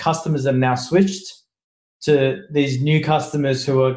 customers 0.00 0.46
have 0.46 0.56
now 0.56 0.74
switched 0.74 1.32
to 2.02 2.42
these 2.50 2.80
new 2.80 3.02
customers 3.04 3.64
who 3.64 3.82
are 3.82 3.96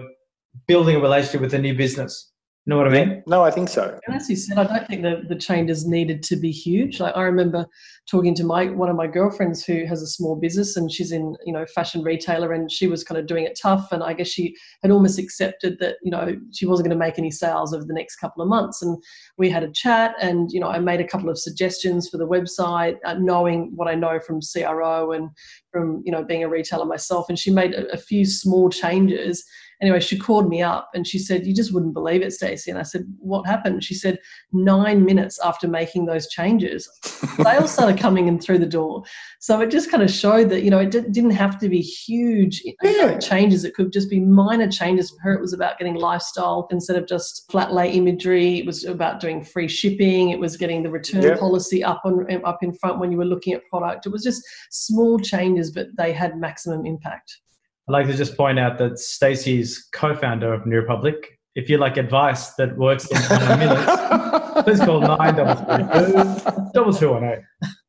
building 0.68 0.98
a 0.98 1.00
relationship 1.00 1.42
with 1.42 1.54
a 1.54 1.60
new 1.60 1.74
business. 1.74 2.33
You 2.66 2.70
know 2.70 2.78
what 2.78 2.88
I 2.88 2.92
mean? 2.92 3.24
No, 3.28 3.44
I 3.44 3.52
think 3.52 3.68
so. 3.68 4.00
And 4.08 4.16
as 4.16 4.30
you 4.30 4.38
said, 4.38 4.58
I 4.58 4.64
don't 4.64 4.88
think 4.88 5.02
the, 5.02 5.24
the 5.28 5.36
changes 5.36 5.86
needed 5.86 6.24
to 6.24 6.38
be 6.38 6.50
huge. 6.50 7.02
Like 7.02 7.14
I 7.14 7.24
remember 7.24 7.66
talking 8.10 8.34
to 8.36 8.46
my 8.46 8.68
one 8.68 8.90
of 8.90 8.96
my 8.96 9.06
girlfriends 9.06 9.66
who 9.66 9.86
has 9.86 10.02
a 10.02 10.08
small 10.08 10.38
business 10.38 10.78
and 10.78 10.90
she's 10.90 11.12
in, 11.12 11.36
you 11.46 11.52
know, 11.52 11.66
fashion 11.66 12.04
retailer 12.04 12.54
and 12.54 12.72
she 12.72 12.88
was 12.88 13.04
kind 13.04 13.20
of 13.20 13.28
doing 13.28 13.44
it 13.44 13.60
tough. 13.62 13.92
And 13.92 14.02
I 14.02 14.14
guess 14.14 14.30
she 14.30 14.56
had 14.82 14.92
almost 14.92 15.20
accepted 15.20 15.78
that, 15.80 15.98
you 16.04 16.12
know, 16.12 16.38
she 16.54 16.66
wasn't 16.66 16.88
going 16.88 16.98
to 16.98 17.06
make 17.06 17.20
any 17.20 17.32
sales 17.32 17.74
over 17.74 17.84
the 17.84 17.94
next 17.94 18.16
couple 18.16 18.42
of 18.42 18.48
months. 18.48 18.82
And 18.82 18.98
we 19.38 19.50
had 19.50 19.64
a 19.64 19.72
chat 19.72 20.16
and, 20.22 20.50
you 20.50 20.62
know, 20.62 20.70
I 20.70 20.80
made 20.80 21.02
a 21.02 21.08
couple 21.08 21.30
of 21.30 21.38
suggestions 21.38 22.08
for 22.08 22.18
the 22.18 22.28
website, 22.28 22.96
uh, 23.04 23.16
knowing 23.16 23.74
what 23.76 23.90
I 23.90 23.96
know 23.96 24.22
from 24.22 24.40
CRO 24.40 25.12
and 25.12 25.30
from, 25.70 26.02
you 26.06 26.14
know, 26.14 26.24
being 26.24 26.46
a 26.46 26.50
retailer 26.50 26.86
myself. 26.86 27.26
And 27.28 27.38
she 27.38 27.52
made 27.52 27.74
a, 27.74 27.92
a 27.92 27.98
few 27.98 28.24
small 28.24 28.70
changes 28.70 29.44
anyway, 29.84 30.00
she 30.00 30.18
called 30.18 30.50
me 30.50 30.62
up 30.62 30.90
and 30.94 31.06
she 31.06 31.20
said, 31.20 31.46
You 31.46 31.54
just 31.54 31.74
wouldn't 31.74 31.94
believe 31.94 32.22
it, 32.22 32.32
Stacey. 32.32 32.72
And 32.72 32.80
I 32.80 32.84
said, 32.84 33.04
What 33.20 33.46
happened? 33.46 33.84
She 33.84 33.94
said, 33.94 34.18
Nine 34.54 35.04
minutes 35.04 35.40
after 35.44 35.68
making 35.68 36.06
those 36.06 36.30
changes, 36.30 36.90
sales 37.44 37.72
started 37.72 38.00
coming 38.00 38.28
in 38.28 38.40
through 38.40 38.60
the 38.60 38.66
door. 38.66 39.04
So 39.40 39.60
it 39.60 39.70
just 39.70 39.92
kind 39.92 40.02
of 40.02 40.10
showed 40.10 40.50
that, 40.50 40.64
you 40.64 40.72
know, 40.72 40.80
it 40.80 40.92
didn't 40.92 41.32
have 41.32 41.60
to 41.60 41.68
be 41.68 41.82
huge 41.82 42.64
yeah. 42.82 43.20
changes. 43.20 43.66
It 43.66 43.74
could 43.74 43.92
just 43.92 44.10
be 44.10 44.22
minor 44.22 44.72
changes. 44.72 45.12
For 45.12 45.20
her, 45.24 45.34
it 45.34 45.42
was 45.42 45.54
about 45.54 45.78
getting 45.78 45.96
lifestyle 45.96 46.68
instead 46.72 46.96
of 46.96 47.06
just 47.06 47.52
flat 47.52 47.74
lay 47.74 47.92
imagery. 47.92 48.60
It 48.60 48.66
was 48.66 48.86
about 48.86 49.20
doing 49.20 49.44
free 49.44 49.68
shipping. 49.68 50.30
It 50.30 50.40
was 50.40 50.56
getting 50.56 50.82
the 50.82 50.90
return 50.90 51.38
policy 51.38 51.84
up 51.84 52.02
on 52.06 52.26
up 52.46 52.60
in 52.62 52.74
front 52.74 53.00
when 53.00 53.12
you 53.12 53.18
were 53.18 53.26
looking 53.26 53.54
at 53.54 53.68
product. 53.70 54.06
It 54.06 54.14
was 54.14 54.24
just 54.24 54.42
small 54.72 55.20
changes, 55.20 55.72
but 55.72 55.88
they 55.98 56.14
had 56.14 56.40
maximum 56.40 56.86
impact. 56.86 57.40
I'd 57.88 57.92
like 57.92 58.08
to 58.08 58.14
just 58.14 58.38
point 58.38 58.60
out 58.60 58.78
that 58.78 58.98
Stacey's 58.98 59.90
co-founder 59.92 60.54
of 60.54 60.66
New 60.66 60.78
Republic. 60.78 61.38
If 61.56 61.70
you 61.70 61.78
like 61.78 61.98
advice 61.98 62.54
that 62.54 62.78
works 62.78 63.06
in 63.12 63.22
20 63.22 63.58
minutes, 63.58 63.86
please 64.64 64.80
call 64.80 65.02
nine 65.02 65.36
double 65.36 65.56
three 65.56 66.72
double 66.74 66.94
two 66.94 67.12
one 67.12 67.26
eight. 67.26 67.40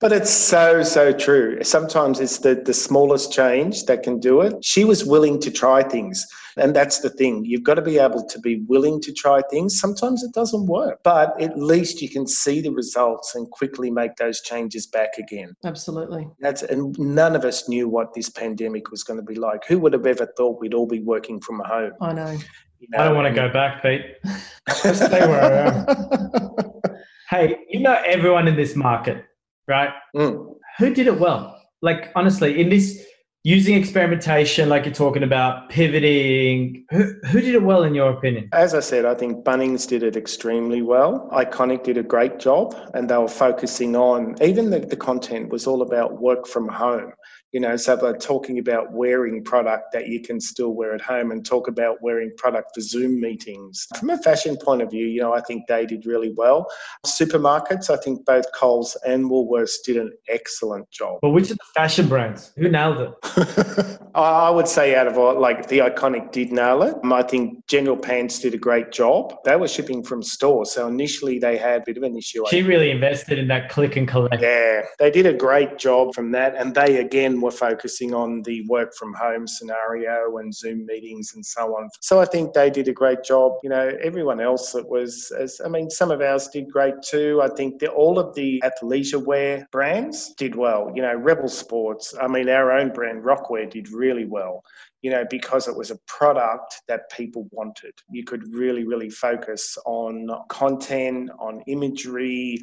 But 0.00 0.12
it's 0.12 0.30
so 0.30 0.82
so 0.82 1.12
true. 1.12 1.62
Sometimes 1.62 2.18
it's 2.20 2.38
the 2.38 2.56
the 2.56 2.74
smallest 2.74 3.32
change 3.32 3.84
that 3.84 4.02
can 4.02 4.18
do 4.18 4.40
it. 4.40 4.62
She 4.64 4.84
was 4.84 5.04
willing 5.04 5.40
to 5.40 5.50
try 5.50 5.82
things. 5.84 6.26
And 6.56 6.74
that's 6.74 7.00
the 7.00 7.10
thing. 7.10 7.44
You've 7.44 7.62
got 7.62 7.74
to 7.74 7.82
be 7.82 7.98
able 7.98 8.24
to 8.26 8.38
be 8.38 8.62
willing 8.68 9.00
to 9.02 9.12
try 9.12 9.42
things. 9.50 9.78
Sometimes 9.78 10.22
it 10.22 10.32
doesn't 10.32 10.66
work, 10.66 11.00
but 11.02 11.40
at 11.40 11.58
least 11.58 12.00
you 12.00 12.08
can 12.08 12.26
see 12.26 12.60
the 12.60 12.70
results 12.70 13.34
and 13.34 13.50
quickly 13.50 13.90
make 13.90 14.16
those 14.16 14.40
changes 14.40 14.86
back 14.86 15.18
again. 15.18 15.54
Absolutely. 15.64 16.28
That's 16.40 16.62
and 16.62 16.96
none 16.98 17.34
of 17.34 17.44
us 17.44 17.68
knew 17.68 17.88
what 17.88 18.14
this 18.14 18.28
pandemic 18.28 18.90
was 18.90 19.02
going 19.02 19.18
to 19.18 19.24
be 19.24 19.34
like. 19.34 19.64
Who 19.66 19.78
would 19.80 19.92
have 19.92 20.06
ever 20.06 20.26
thought 20.36 20.60
we'd 20.60 20.74
all 20.74 20.86
be 20.86 21.00
working 21.00 21.40
from 21.40 21.60
home? 21.60 21.92
I 22.00 22.12
know. 22.12 22.38
You 22.80 22.88
know 22.90 22.98
I 22.98 23.04
don't 23.04 23.16
want 23.16 23.28
to 23.28 23.34
go 23.34 23.50
back, 23.50 23.82
Pete. 23.82 24.02
Stay 24.70 25.26
where 25.26 25.42
I 25.42 25.80
am. 25.80 26.96
hey, 27.30 27.56
you 27.68 27.80
know 27.80 27.98
everyone 28.04 28.46
in 28.46 28.56
this 28.56 28.76
market, 28.76 29.24
right? 29.66 29.90
Mm. 30.14 30.54
Who 30.78 30.94
did 30.94 31.06
it 31.06 31.18
well? 31.18 31.62
Like 31.82 32.10
honestly, 32.14 32.60
in 32.60 32.68
this 32.68 33.04
using 33.44 33.76
experimentation 33.76 34.70
like 34.70 34.86
you're 34.86 34.94
talking 34.94 35.22
about 35.22 35.68
pivoting 35.68 36.82
who, 36.90 37.14
who 37.26 37.42
did 37.42 37.54
it 37.54 37.62
well 37.62 37.84
in 37.84 37.94
your 37.94 38.10
opinion? 38.10 38.48
As 38.52 38.74
i 38.74 38.80
said 38.80 39.04
i 39.04 39.14
think 39.14 39.44
bunnings 39.44 39.86
did 39.86 40.02
it 40.02 40.16
extremely 40.16 40.80
well. 40.80 41.28
Iconic 41.32 41.84
did 41.84 41.98
a 41.98 42.02
great 42.02 42.38
job 42.38 42.74
and 42.94 43.08
they 43.08 43.16
were 43.18 43.28
focusing 43.28 43.94
on 43.96 44.34
even 44.42 44.70
the, 44.70 44.80
the 44.80 44.96
content 44.96 45.50
was 45.50 45.66
all 45.66 45.82
about 45.82 46.20
work 46.20 46.46
from 46.46 46.68
home 46.68 47.12
you 47.54 47.60
know 47.60 47.76
so 47.76 47.94
they're 47.94 48.16
talking 48.16 48.58
about 48.58 48.92
wearing 48.92 49.42
product 49.42 49.92
that 49.92 50.08
you 50.08 50.20
can 50.20 50.40
still 50.40 50.70
wear 50.70 50.92
at 50.92 51.00
home 51.00 51.30
and 51.30 51.46
talk 51.46 51.68
about 51.68 52.02
wearing 52.02 52.32
product 52.36 52.72
for 52.74 52.80
zoom 52.80 53.20
meetings. 53.20 53.86
From 53.96 54.10
a 54.10 54.18
fashion 54.18 54.56
point 54.56 54.82
of 54.82 54.90
view 54.90 55.06
you 55.06 55.20
know 55.20 55.32
i 55.32 55.40
think 55.40 55.68
they 55.68 55.86
did 55.86 56.04
really 56.04 56.34
well. 56.36 56.66
Supermarkets 57.06 57.88
i 57.90 57.96
think 57.96 58.26
both 58.26 58.44
coles 58.54 58.96
and 59.06 59.30
woolworths 59.30 59.76
did 59.86 59.96
an 59.96 60.12
excellent 60.28 60.90
job. 60.90 61.20
But 61.22 61.30
which 61.30 61.50
of 61.52 61.58
the 61.58 61.64
fashion 61.74 62.08
brands? 62.08 62.52
Who 62.56 62.68
nailed 62.68 62.98
it? 63.00 64.00
I 64.16 64.50
would 64.50 64.66
say 64.66 64.96
out 64.96 65.06
of 65.06 65.16
all 65.16 65.38
like 65.38 65.68
the 65.68 65.78
iconic 65.78 66.32
did 66.32 66.50
nail 66.50 66.82
it. 66.82 66.96
I 67.04 67.22
think 67.22 67.64
general 67.68 67.96
pants 67.96 68.40
did 68.40 68.54
a 68.54 68.58
great 68.58 68.90
job. 68.90 69.36
They 69.44 69.54
were 69.54 69.68
shipping 69.68 70.02
from 70.02 70.24
store 70.24 70.66
so 70.66 70.88
initially 70.88 71.38
they 71.38 71.56
had 71.56 71.82
a 71.82 71.84
bit 71.84 71.96
of 71.96 72.02
an 72.02 72.16
issue 72.18 72.42
she 72.50 72.62
really 72.62 72.90
invested 72.90 73.38
in 73.38 73.46
that 73.46 73.68
click 73.68 73.94
and 73.94 74.08
collect. 74.08 74.42
Yeah 74.42 74.82
they 74.98 75.10
did 75.12 75.26
a 75.26 75.32
great 75.32 75.78
job 75.78 76.12
from 76.14 76.32
that 76.32 76.56
and 76.56 76.74
they 76.74 76.96
again 76.96 77.43
were 77.44 77.50
focusing 77.50 78.14
on 78.14 78.42
the 78.42 78.64
work 78.68 78.94
from 78.94 79.12
home 79.14 79.46
scenario 79.46 80.38
and 80.38 80.54
Zoom 80.54 80.86
meetings 80.86 81.32
and 81.34 81.44
so 81.44 81.76
on. 81.76 81.88
So 82.00 82.20
I 82.20 82.24
think 82.24 82.52
they 82.52 82.70
did 82.70 82.88
a 82.88 82.92
great 82.92 83.22
job. 83.22 83.52
You 83.62 83.70
know, 83.70 83.92
everyone 84.02 84.40
else 84.40 84.72
that 84.72 84.88
was, 84.88 85.30
as, 85.38 85.60
I 85.64 85.68
mean, 85.68 85.90
some 85.90 86.10
of 86.10 86.20
ours 86.20 86.48
did 86.48 86.70
great 86.70 86.94
too. 87.02 87.40
I 87.42 87.48
think 87.48 87.78
that 87.80 87.90
all 87.90 88.18
of 88.18 88.34
the 88.34 88.62
athleisure 88.64 89.24
wear 89.24 89.68
brands 89.70 90.34
did 90.38 90.56
well. 90.56 90.90
You 90.94 91.02
know, 91.02 91.14
Rebel 91.14 91.48
Sports, 91.48 92.14
I 92.20 92.26
mean, 92.26 92.48
our 92.48 92.72
own 92.72 92.92
brand, 92.92 93.22
Rockwear, 93.22 93.70
did 93.70 93.90
really 93.90 94.24
well 94.24 94.62
you 95.04 95.10
know, 95.10 95.24
because 95.28 95.68
it 95.68 95.76
was 95.76 95.90
a 95.90 95.98
product 96.06 96.80
that 96.88 97.10
people 97.10 97.46
wanted. 97.50 97.92
You 98.10 98.24
could 98.24 98.42
really, 98.54 98.84
really 98.84 99.10
focus 99.10 99.76
on 99.84 100.30
content, 100.48 101.28
on 101.38 101.60
imagery, 101.66 102.58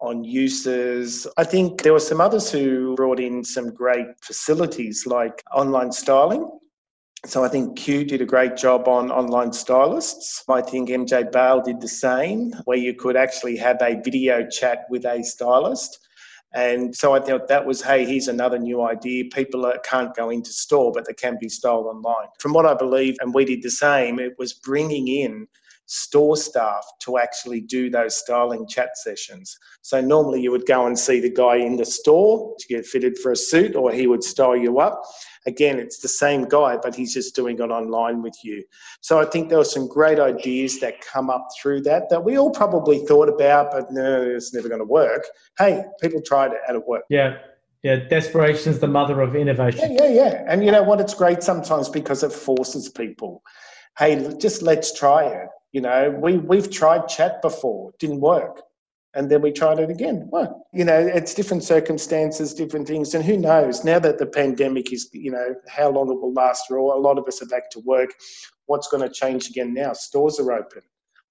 on 0.00 0.24
uses. 0.24 1.26
I 1.36 1.44
think 1.44 1.82
there 1.82 1.92
were 1.92 2.00
some 2.00 2.20
others 2.20 2.50
who 2.50 2.94
brought 2.94 3.20
in 3.20 3.44
some 3.44 3.72
great 3.72 4.06
facilities 4.22 5.06
like 5.06 5.42
online 5.52 5.92
styling. 5.92 6.50
So 7.26 7.42
I 7.42 7.48
think 7.48 7.78
Cue 7.78 8.04
did 8.04 8.20
a 8.20 8.26
great 8.26 8.54
job 8.54 8.86
on 8.86 9.10
online 9.10 9.52
stylists. 9.52 10.44
I 10.46 10.60
think 10.60 10.90
MJ 10.90 11.32
Bale 11.32 11.62
did 11.62 11.80
the 11.80 11.88
same, 11.88 12.52
where 12.64 12.76
you 12.76 12.92
could 12.94 13.16
actually 13.16 13.56
have 13.56 13.80
a 13.80 14.00
video 14.04 14.46
chat 14.46 14.84
with 14.90 15.06
a 15.06 15.22
stylist. 15.22 15.98
And 16.52 16.94
so 16.94 17.14
I 17.14 17.20
thought 17.20 17.48
that 17.48 17.64
was, 17.64 17.82
hey, 17.82 18.04
here's 18.04 18.28
another 18.28 18.58
new 18.58 18.82
idea. 18.82 19.24
People 19.32 19.72
can't 19.84 20.14
go 20.14 20.28
into 20.30 20.52
store, 20.52 20.92
but 20.92 21.06
they 21.06 21.14
can 21.14 21.38
be 21.40 21.48
styled 21.48 21.86
online. 21.86 22.28
From 22.38 22.52
what 22.52 22.66
I 22.66 22.74
believe, 22.74 23.16
and 23.20 23.32
we 23.32 23.44
did 23.44 23.62
the 23.62 23.70
same, 23.70 24.20
it 24.20 24.34
was 24.38 24.52
bringing 24.52 25.08
in 25.08 25.48
store 25.86 26.36
staff 26.36 26.84
to 27.00 27.18
actually 27.18 27.60
do 27.60 27.90
those 27.90 28.16
styling 28.16 28.66
chat 28.66 28.96
sessions. 28.96 29.56
So 29.82 30.00
normally 30.00 30.40
you 30.40 30.50
would 30.50 30.66
go 30.66 30.86
and 30.86 30.98
see 30.98 31.20
the 31.20 31.30
guy 31.30 31.56
in 31.56 31.76
the 31.76 31.84
store 31.84 32.54
to 32.58 32.66
get 32.68 32.86
fitted 32.86 33.18
for 33.18 33.32
a 33.32 33.36
suit, 33.36 33.76
or 33.76 33.92
he 33.92 34.06
would 34.06 34.24
style 34.24 34.56
you 34.56 34.80
up. 34.80 35.02
Again, 35.46 35.78
it's 35.78 35.98
the 35.98 36.08
same 36.08 36.48
guy, 36.48 36.78
but 36.78 36.94
he's 36.94 37.12
just 37.12 37.36
doing 37.36 37.58
it 37.58 37.70
online 37.70 38.22
with 38.22 38.36
you. 38.42 38.64
So 39.02 39.20
I 39.20 39.26
think 39.26 39.48
there 39.48 39.58
were 39.58 39.64
some 39.64 39.86
great 39.86 40.18
ideas 40.18 40.80
that 40.80 41.00
come 41.02 41.28
up 41.28 41.48
through 41.60 41.82
that 41.82 42.08
that 42.08 42.24
we 42.24 42.38
all 42.38 42.50
probably 42.50 43.04
thought 43.06 43.28
about, 43.28 43.70
but 43.70 43.90
no, 43.90 44.22
it's 44.22 44.54
never 44.54 44.68
going 44.68 44.80
to 44.80 44.86
work. 44.86 45.24
Hey, 45.58 45.84
people 46.00 46.22
tried 46.22 46.52
it 46.52 46.60
and 46.66 46.76
it 46.78 46.86
worked. 46.86 47.06
Yeah. 47.10 47.36
Yeah, 47.82 47.96
desperation 47.96 48.72
is 48.72 48.78
the 48.78 48.86
mother 48.86 49.20
of 49.20 49.36
innovation. 49.36 49.92
Yeah, 49.92 50.04
yeah, 50.04 50.08
yeah. 50.08 50.44
And 50.48 50.64
you 50.64 50.70
know 50.70 50.82
what? 50.82 51.02
It's 51.02 51.12
great 51.12 51.42
sometimes 51.42 51.90
because 51.90 52.22
it 52.22 52.32
forces 52.32 52.88
people. 52.88 53.42
Hey, 53.98 54.34
just 54.40 54.62
let's 54.62 54.98
try 54.98 55.26
it. 55.26 55.48
You 55.74 55.82
know, 55.82 56.10
we 56.10 56.38
we've 56.38 56.70
tried 56.70 57.08
chat 57.08 57.42
before, 57.42 57.92
didn't 57.98 58.20
work 58.20 58.62
and 59.14 59.30
then 59.30 59.40
we 59.40 59.52
tried 59.52 59.78
it 59.78 59.90
again. 59.90 60.28
Well, 60.30 60.66
you 60.72 60.84
know, 60.84 60.98
it's 60.98 61.34
different 61.34 61.62
circumstances, 61.62 62.52
different 62.52 62.86
things, 62.86 63.14
and 63.14 63.24
who 63.24 63.36
knows? 63.36 63.84
Now 63.84 63.98
that 64.00 64.18
the 64.18 64.26
pandemic 64.26 64.92
is, 64.92 65.08
you 65.12 65.30
know, 65.30 65.54
how 65.68 65.90
long 65.90 66.10
it 66.10 66.20
will 66.20 66.32
last 66.32 66.66
for 66.66 66.78
all. 66.78 66.96
A 66.96 67.00
lot 67.00 67.18
of 67.18 67.26
us 67.26 67.40
are 67.40 67.46
back 67.46 67.70
to 67.70 67.80
work. 67.80 68.10
What's 68.66 68.88
going 68.88 69.02
to 69.02 69.12
change 69.12 69.48
again 69.48 69.72
now? 69.72 69.92
Stores 69.92 70.40
are 70.40 70.52
open. 70.52 70.82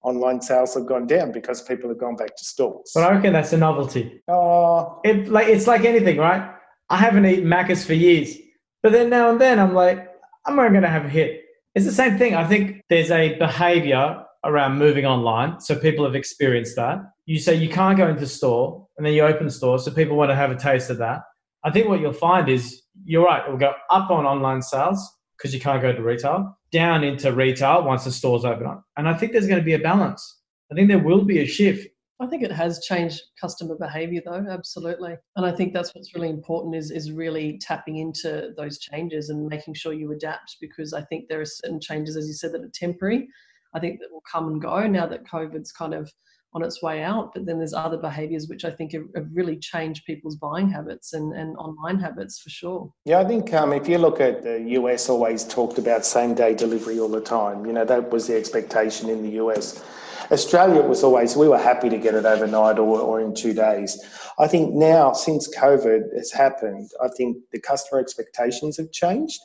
Online 0.04 0.42
sales 0.42 0.74
have 0.76 0.86
gone 0.86 1.08
down 1.08 1.32
because 1.32 1.62
people 1.62 1.90
have 1.90 1.98
gone 1.98 2.16
back 2.16 2.36
to 2.36 2.46
stores. 2.46 2.92
But 2.94 3.04
I 3.04 3.16
reckon 3.16 3.34
that's 3.34 3.54
a 3.54 3.58
novelty. 3.58 4.22
Oh, 4.28 5.00
it 5.04 5.30
like 5.30 5.48
it's 5.48 5.68
like 5.68 5.86
anything, 5.86 6.18
right? 6.18 6.54
I 6.90 6.98
haven't 6.98 7.26
eaten 7.26 7.46
Macca's 7.46 7.86
for 7.86 7.94
years, 7.94 8.36
but 8.82 8.92
then 8.92 9.10
now 9.10 9.30
and 9.30 9.40
then 9.40 9.60
I'm 9.60 9.74
like, 9.74 10.10
I'm 10.46 10.56
not 10.56 10.70
going 10.70 10.84
to 10.84 10.90
have 10.90 11.06
a 11.06 11.10
hit. 11.10 11.44
It's 11.74 11.86
the 11.86 11.92
same 11.92 12.18
thing. 12.18 12.36
I 12.36 12.48
think 12.48 12.82
there's 12.90 13.12
a 13.12 13.38
behavior 13.40 14.23
around 14.44 14.78
moving 14.78 15.06
online, 15.06 15.60
so 15.60 15.76
people 15.76 16.06
have 16.06 16.16
experienced 16.16 16.76
that 16.76 17.00
you 17.26 17.40
say 17.40 17.56
you 17.56 17.70
can't 17.70 17.98
go 17.98 18.08
into 18.08 18.28
store 18.28 18.86
and 18.98 19.06
then 19.06 19.14
you 19.14 19.22
open 19.24 19.50
store 19.50 19.80
so 19.80 19.92
people 19.92 20.16
want 20.16 20.30
to 20.30 20.36
have 20.36 20.52
a 20.52 20.56
taste 20.56 20.90
of 20.90 20.98
that 20.98 21.22
i 21.64 21.72
think 21.72 21.88
what 21.88 22.00
you'll 22.00 22.14
find 22.14 22.50
is 22.50 22.82
you're 23.06 23.26
right 23.26 23.44
it'll 23.46 23.58
go 23.58 23.74
up 23.90 24.10
on 24.10 24.26
online 24.26 24.62
sales 24.62 25.18
because 25.38 25.54
you 25.54 25.60
can't 25.60 25.82
go 25.82 25.92
to 25.92 26.02
retail 26.02 26.58
down 26.72 27.04
into 27.04 27.32
retail 27.32 27.84
once 27.84 28.04
the 28.04 28.12
stores 28.12 28.46
open 28.46 28.66
up 28.66 28.84
and 28.98 29.08
i 29.08 29.14
think 29.14 29.32
there's 29.32 29.48
going 29.48 29.60
to 29.60 29.66
be 29.66 29.74
a 29.74 29.80
balance 29.80 30.42
i 30.72 30.76
think 30.76 30.88
there 30.88 31.00
will 31.00 31.24
be 31.24 31.40
a 31.40 31.46
shift 31.46 31.88
I 32.22 32.28
think 32.28 32.44
it 32.44 32.52
has 32.54 32.86
changed 32.86 33.22
customer 33.42 33.76
behavior 33.76 34.22
though, 34.24 34.46
absolutely. 34.50 35.18
And 35.36 35.46
I 35.46 35.52
think 35.52 35.74
that's 35.74 35.94
what's 35.94 36.16
really 36.16 36.30
important 36.30 36.74
is 36.74 36.90
is 36.90 37.12
really 37.12 37.58
tapping 37.58 37.98
into 37.98 38.54
those 38.56 38.78
changes 38.78 39.30
and 39.30 39.46
making 39.46 39.74
sure 39.74 39.92
you 39.92 40.10
adapt 40.14 40.56
because 40.62 40.94
I 40.94 41.02
think 41.02 41.28
there 41.28 41.42
are 41.42 41.46
certain 41.46 41.82
changes, 41.82 42.16
as 42.16 42.28
you 42.28 42.34
said, 42.34 42.54
that 42.54 42.64
are 42.64 42.72
temporary. 42.74 43.28
I 43.74 43.80
think 43.80 44.00
that 44.00 44.12
will 44.12 44.24
come 44.30 44.48
and 44.48 44.62
go 44.62 44.88
now 44.88 45.06
that 45.08 45.26
COVID's 45.26 45.72
kind 45.72 45.94
of 45.94 46.12
on 46.54 46.64
its 46.64 46.82
way 46.82 47.02
out. 47.02 47.32
But 47.34 47.46
then 47.46 47.58
there's 47.58 47.74
other 47.74 47.98
behaviors 47.98 48.48
which 48.48 48.66
I 48.66 48.72
think 48.72 48.94
have, 48.94 49.04
really 49.34 49.58
changed 49.58 50.06
people's 50.06 50.36
buying 50.36 50.70
habits 50.70 51.14
and, 51.14 51.34
and 51.34 51.58
online 51.58 52.00
habits 52.00 52.40
for 52.40 52.50
sure. 52.50 52.94
Yeah, 53.06 53.20
I 53.20 53.26
think 53.26 53.54
um, 53.54 53.74
if 53.74 53.88
you 53.88 53.98
look 53.98 54.20
at 54.20 54.44
the 54.44 54.60
US, 54.80 55.10
always 55.10 55.44
talked 55.44 55.78
about 55.78 56.06
same 56.06 56.36
day 56.36 56.54
delivery 56.54 57.00
all 57.00 57.10
the 57.10 57.22
time. 57.22 57.66
You 57.66 57.74
know, 57.74 57.86
that 57.86 58.12
was 58.12 58.28
the 58.28 58.36
expectation 58.36 59.10
in 59.10 59.24
the 59.24 59.44
US. 59.44 59.84
Australia 60.32 60.82
was 60.82 61.04
always, 61.04 61.36
we 61.36 61.48
were 61.48 61.58
happy 61.58 61.90
to 61.90 61.98
get 61.98 62.16
it 62.16 62.26
overnight 62.26 62.80
or, 62.80 63.00
or 63.00 63.20
in 63.20 63.34
two 63.34 63.54
days. 63.54 64.00
I 64.40 64.48
think 64.48 64.74
now, 64.74 65.14
since 65.14 65.54
COVID 65.56 66.16
has 66.16 66.32
happened, 66.32 66.90
I 67.04 67.08
think 67.10 67.38
the 67.52 67.60
customer 67.60 68.00
expectations 68.00 68.78
have 68.78 68.92
changed. 68.92 69.40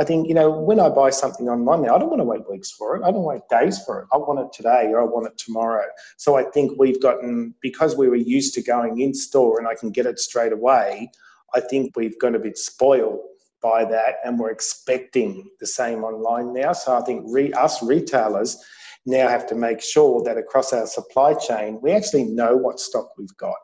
I 0.00 0.04
think, 0.04 0.28
you 0.28 0.34
know, 0.34 0.48
when 0.48 0.80
I 0.80 0.88
buy 0.88 1.10
something 1.10 1.50
online 1.50 1.84
I 1.84 1.98
don't 1.98 2.08
want 2.08 2.20
to 2.20 2.24
wait 2.24 2.48
weeks 2.48 2.70
for 2.70 2.96
it. 2.96 3.02
I 3.04 3.10
don't 3.10 3.22
wait 3.22 3.42
days 3.50 3.84
for 3.84 4.00
it. 4.00 4.08
I 4.14 4.16
want 4.16 4.40
it 4.40 4.50
today 4.50 4.86
or 4.86 5.02
I 5.02 5.04
want 5.04 5.26
it 5.26 5.36
tomorrow. 5.36 5.84
So 6.16 6.36
I 6.36 6.44
think 6.44 6.78
we've 6.78 7.02
gotten, 7.02 7.54
because 7.60 7.96
we 7.98 8.08
were 8.08 8.16
used 8.16 8.54
to 8.54 8.62
going 8.62 9.02
in 9.02 9.12
store 9.12 9.58
and 9.58 9.68
I 9.68 9.74
can 9.74 9.90
get 9.90 10.06
it 10.06 10.18
straight 10.18 10.52
away, 10.52 11.10
I 11.52 11.60
think 11.60 11.94
we've 11.96 12.18
got 12.18 12.34
a 12.34 12.38
bit 12.38 12.56
spoiled 12.56 13.20
by 13.62 13.84
that 13.84 14.14
and 14.24 14.38
we're 14.38 14.50
expecting 14.50 15.50
the 15.60 15.66
same 15.66 16.02
online 16.02 16.54
now. 16.54 16.72
So 16.72 16.96
I 16.96 17.02
think 17.02 17.26
re, 17.28 17.52
us 17.52 17.82
retailers 17.82 18.56
now 19.04 19.28
have 19.28 19.46
to 19.48 19.54
make 19.54 19.82
sure 19.82 20.22
that 20.24 20.38
across 20.38 20.72
our 20.72 20.86
supply 20.86 21.34
chain, 21.34 21.78
we 21.82 21.92
actually 21.92 22.24
know 22.24 22.56
what 22.56 22.80
stock 22.80 23.18
we've 23.18 23.36
got 23.36 23.58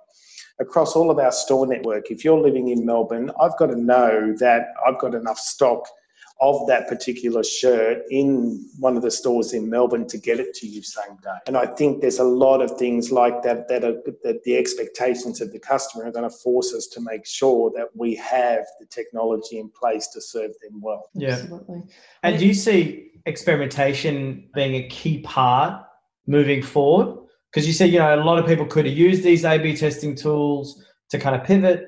across 0.61 0.97
all 0.97 1.11
of 1.11 1.19
our 1.19 1.33
store 1.33 1.67
network. 1.67 2.11
If 2.11 2.25
you're 2.27 2.41
living 2.41 2.69
in 2.69 2.85
Melbourne, 2.85 3.31
I've 3.41 3.57
got 3.57 3.67
to 3.67 3.81
know 3.81 4.35
that 4.39 4.69
I've 4.87 4.99
got 4.99 5.15
enough 5.15 5.39
stock 5.39 5.87
of 6.41 6.67
that 6.67 6.87
particular 6.87 7.43
shirt 7.43 8.03
in 8.11 8.69
one 8.79 8.95
of 8.97 9.03
the 9.03 9.11
stores 9.11 9.55
in 9.55 9.71
Melbourne 9.71 10.07
to 10.07 10.19
get 10.19 10.39
it 10.39 10.53
to 10.55 10.67
you 10.67 10.83
same 10.83 11.17
day. 11.23 11.37
And 11.47 11.57
I 11.57 11.65
think 11.65 12.03
there's 12.03 12.19
a 12.19 12.25
lot 12.25 12.61
of 12.61 12.77
things 12.79 13.11
like 13.11 13.43
that 13.43 13.69
that, 13.69 13.85
are, 13.85 13.97
that 14.23 14.43
the 14.45 14.57
expectations 14.57 15.41
of 15.41 15.51
the 15.53 15.59
customer 15.59 16.05
are 16.05 16.13
going 16.13 16.29
to 16.29 16.37
force 16.37 16.75
us 16.75 16.89
to 16.89 17.01
make 17.01 17.25
sure 17.25 17.73
that 17.75 17.89
we 17.95 18.15
have 18.17 18.67
the 18.79 18.87
technology 18.87 19.59
in 19.59 19.71
place 19.71 20.09
to 20.09 20.21
serve 20.21 20.51
them 20.63 20.81
well. 20.83 21.09
Yeah. 21.15 21.31
Absolutely. 21.31 21.83
And 22.23 22.39
do 22.39 22.47
you 22.47 22.55
see 22.55 23.13
experimentation 23.25 24.51
being 24.55 24.75
a 24.75 24.89
key 24.89 25.21
part 25.23 25.83
moving 26.27 26.63
forward? 26.63 27.17
Because 27.51 27.67
you 27.67 27.73
said, 27.73 27.91
you 27.91 27.99
know, 27.99 28.15
a 28.15 28.23
lot 28.23 28.39
of 28.39 28.47
people 28.47 28.67
could 28.67 28.85
have 28.85 28.95
used 28.95 29.23
these 29.23 29.43
A-B 29.43 29.75
testing 29.75 30.15
tools 30.15 30.85
to 31.09 31.19
kind 31.19 31.35
of 31.35 31.45
pivot. 31.45 31.87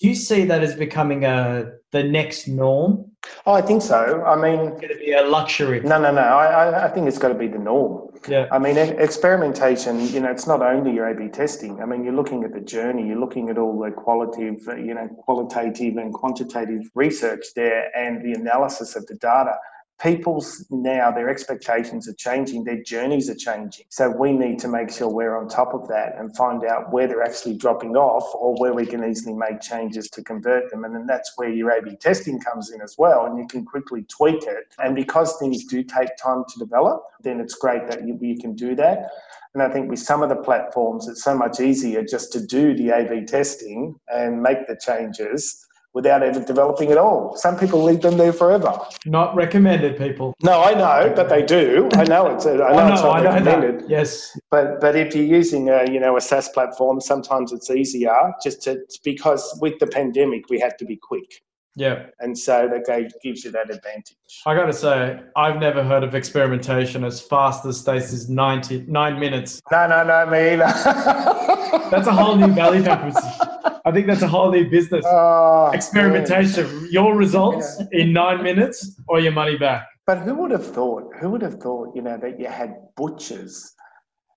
Do 0.00 0.06
you 0.06 0.14
see 0.14 0.44
that 0.44 0.62
as 0.62 0.76
becoming 0.76 1.24
a 1.24 1.72
the 1.90 2.04
next 2.04 2.46
norm? 2.46 3.07
Oh, 3.48 3.54
I 3.54 3.62
think 3.62 3.80
so. 3.80 4.22
I 4.26 4.36
mean, 4.36 4.60
it's 4.60 4.80
going 4.82 4.92
to 4.92 4.98
be 4.98 5.12
a 5.12 5.22
luxury. 5.22 5.80
No, 5.80 5.98
no, 5.98 6.12
no. 6.12 6.20
I, 6.20 6.84
I 6.84 6.88
think 6.90 7.08
it's 7.08 7.16
got 7.16 7.28
to 7.28 7.34
be 7.34 7.48
the 7.48 7.58
norm. 7.58 8.10
Yeah. 8.28 8.46
I 8.52 8.58
mean, 8.58 8.76
experimentation. 8.76 10.06
You 10.08 10.20
know, 10.20 10.30
it's 10.30 10.46
not 10.46 10.60
only 10.60 10.92
your 10.92 11.08
A/B 11.08 11.30
testing. 11.30 11.80
I 11.80 11.86
mean, 11.86 12.04
you're 12.04 12.12
looking 12.12 12.44
at 12.44 12.52
the 12.52 12.60
journey. 12.60 13.06
You're 13.08 13.18
looking 13.18 13.48
at 13.48 13.56
all 13.56 13.80
the 13.80 13.90
qualitative, 13.90 14.60
you 14.76 14.92
know, 14.92 15.08
qualitative 15.24 15.96
and 15.96 16.12
quantitative 16.12 16.90
research 16.94 17.46
there, 17.56 17.90
and 17.96 18.22
the 18.22 18.38
analysis 18.38 18.96
of 18.96 19.06
the 19.06 19.14
data 19.14 19.54
people's 20.00 20.64
now 20.70 21.10
their 21.10 21.28
expectations 21.28 22.08
are 22.08 22.14
changing 22.14 22.64
their 22.64 22.82
journeys 22.82 23.28
are 23.28 23.34
changing. 23.34 23.86
So 23.88 24.10
we 24.10 24.32
need 24.32 24.58
to 24.60 24.68
make 24.68 24.90
sure 24.90 25.08
we're 25.08 25.36
on 25.36 25.48
top 25.48 25.74
of 25.74 25.88
that 25.88 26.16
and 26.18 26.34
find 26.36 26.64
out 26.64 26.92
where 26.92 27.06
they're 27.06 27.22
actually 27.22 27.56
dropping 27.56 27.96
off 27.96 28.24
or 28.34 28.54
where 28.60 28.74
we 28.74 28.86
can 28.86 29.04
easily 29.04 29.34
make 29.34 29.60
changes 29.60 30.08
to 30.10 30.22
convert 30.22 30.70
them. 30.70 30.84
And 30.84 30.94
then 30.94 31.06
that's 31.06 31.32
where 31.36 31.48
your 31.48 31.70
a 31.70 31.82
b 31.82 31.96
testing 31.96 32.40
comes 32.40 32.70
in 32.70 32.80
as 32.80 32.96
well 32.98 33.26
and 33.26 33.38
you 33.38 33.46
can 33.48 33.64
quickly 33.64 34.04
tweak 34.08 34.42
it. 34.44 34.74
And 34.78 34.94
because 34.94 35.36
things 35.38 35.64
do 35.64 35.82
take 35.82 36.16
time 36.16 36.44
to 36.48 36.58
develop 36.58 37.02
then 37.20 37.40
it's 37.40 37.54
great 37.54 37.88
that 37.90 38.06
you, 38.06 38.18
you 38.20 38.38
can 38.38 38.54
do 38.54 38.74
that. 38.76 39.10
And 39.54 39.62
I 39.62 39.70
think 39.70 39.90
with 39.90 39.98
some 39.98 40.22
of 40.22 40.28
the 40.28 40.36
platforms, 40.36 41.08
it's 41.08 41.24
so 41.24 41.36
much 41.36 41.58
easier 41.58 42.04
just 42.04 42.32
to 42.32 42.46
do 42.46 42.74
the 42.76 42.90
A/B 42.90 43.24
testing 43.24 43.98
and 44.08 44.42
make 44.42 44.66
the 44.68 44.76
changes 44.76 45.66
without 45.94 46.22
ever 46.22 46.42
developing 46.44 46.90
at 46.90 46.98
all. 46.98 47.36
Some 47.36 47.58
people 47.58 47.82
leave 47.82 48.02
them 48.02 48.16
there 48.16 48.32
forever. 48.32 48.78
Not 49.06 49.34
recommended, 49.34 49.96
people. 49.96 50.34
No, 50.42 50.62
I 50.62 50.74
know, 50.74 51.12
but 51.14 51.28
they 51.28 51.42
do. 51.42 51.88
I 51.94 52.04
know 52.04 52.26
it's. 52.28 52.46
I 52.46 52.50
oh, 52.52 52.56
know, 52.56 52.66
oh, 52.66 52.88
no, 52.88 52.92
it's 52.92 53.02
not 53.02 53.16
I 53.18 53.24
recommended. 53.24 53.80
That. 53.80 53.90
Yes, 53.90 54.38
but 54.50 54.80
but 54.80 54.96
if 54.96 55.14
you're 55.14 55.24
using 55.24 55.68
a 55.68 55.90
you 55.90 56.00
know 56.00 56.16
a 56.16 56.20
SaaS 56.20 56.48
platform, 56.50 57.00
sometimes 57.00 57.52
it's 57.52 57.70
easier 57.70 58.32
just 58.42 58.62
to 58.62 58.80
because 59.04 59.58
with 59.60 59.78
the 59.78 59.86
pandemic 59.86 60.48
we 60.48 60.60
had 60.60 60.78
to 60.78 60.84
be 60.84 60.96
quick. 60.96 61.42
Yeah. 61.78 62.06
And 62.18 62.36
so 62.36 62.68
that 62.68 63.12
gives 63.22 63.44
you 63.44 63.52
that 63.52 63.70
advantage. 63.70 64.16
I 64.44 64.56
got 64.56 64.66
to 64.66 64.72
say, 64.72 65.20
I've 65.36 65.60
never 65.60 65.84
heard 65.84 66.02
of 66.02 66.16
experimentation 66.16 67.04
as 67.04 67.20
fast 67.20 67.64
as 67.66 67.78
Stacey's 67.78 68.28
90, 68.28 68.86
nine 68.88 69.20
minutes. 69.20 69.62
No, 69.70 69.86
no, 69.86 70.02
no, 70.02 70.26
me 70.26 70.54
either. 70.54 70.64
That's 71.90 72.08
a 72.08 72.12
whole 72.12 72.34
new 72.34 72.48
value 72.48 72.82
proposition. 72.82 73.47
I 73.88 73.92
think 73.92 74.06
that's 74.06 74.20
a 74.20 74.28
whole 74.28 74.50
new 74.50 74.68
business. 74.68 75.02
Oh, 75.08 75.70
Experimentation. 75.72 76.66
Man. 76.66 76.88
Your 76.90 77.16
results 77.16 77.80
yeah. 77.90 78.02
in 78.02 78.12
nine 78.12 78.42
minutes 78.42 79.00
or 79.08 79.18
your 79.18 79.32
money 79.32 79.56
back. 79.56 79.86
But 80.06 80.18
who 80.18 80.34
would 80.34 80.50
have 80.50 80.66
thought, 80.66 81.10
who 81.18 81.30
would 81.30 81.40
have 81.40 81.54
thought, 81.54 81.96
you 81.96 82.02
know, 82.02 82.18
that 82.18 82.38
you 82.38 82.48
had 82.48 82.74
butchers, 82.96 83.72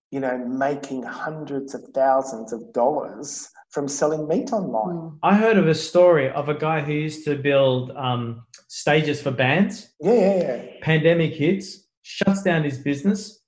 you 0.10 0.22
know, 0.22 0.38
making 0.38 1.04
hundreds 1.04 1.76
of 1.76 1.84
thousands 1.94 2.54
of 2.54 2.72
dollars 2.72 3.50
from 3.72 3.90
selling 3.90 4.26
meat 4.26 4.54
online? 4.54 4.96
Hmm. 4.96 5.16
I 5.22 5.36
heard 5.36 5.58
of 5.58 5.68
a 5.68 5.76
story 5.76 6.30
of 6.30 6.48
a 6.48 6.54
guy 6.54 6.80
who 6.80 6.94
used 6.94 7.26
to 7.26 7.36
build 7.36 7.92
um, 7.92 8.46
stages 8.70 9.22
for 9.22 9.32
bands. 9.32 9.92
Yeah, 10.00 10.14
yeah, 10.14 10.38
yeah. 10.38 10.66
Pandemic 10.82 11.34
hits, 11.34 11.88
shuts 12.04 12.42
down 12.42 12.64
his 12.64 12.78
business, 12.78 13.42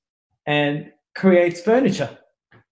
and 0.45 0.91
creates 1.15 1.61
furniture 1.61 2.17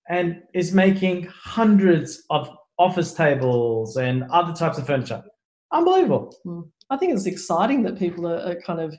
and 0.09 0.41
is 0.53 0.73
making 0.73 1.29
hundreds 1.31 2.23
of 2.29 2.49
office 2.81 3.13
tables 3.13 3.97
and 3.97 4.23
other 4.31 4.53
types 4.53 4.77
of 4.77 4.87
furniture. 4.87 5.23
Unbelievable. 5.71 6.35
Hmm. 6.43 6.61
I 6.89 6.97
think 6.97 7.13
it's 7.13 7.25
exciting 7.25 7.83
that 7.83 7.97
people 7.97 8.27
are, 8.27 8.39
are, 8.39 8.61
kind 8.61 8.81
of 8.81 8.93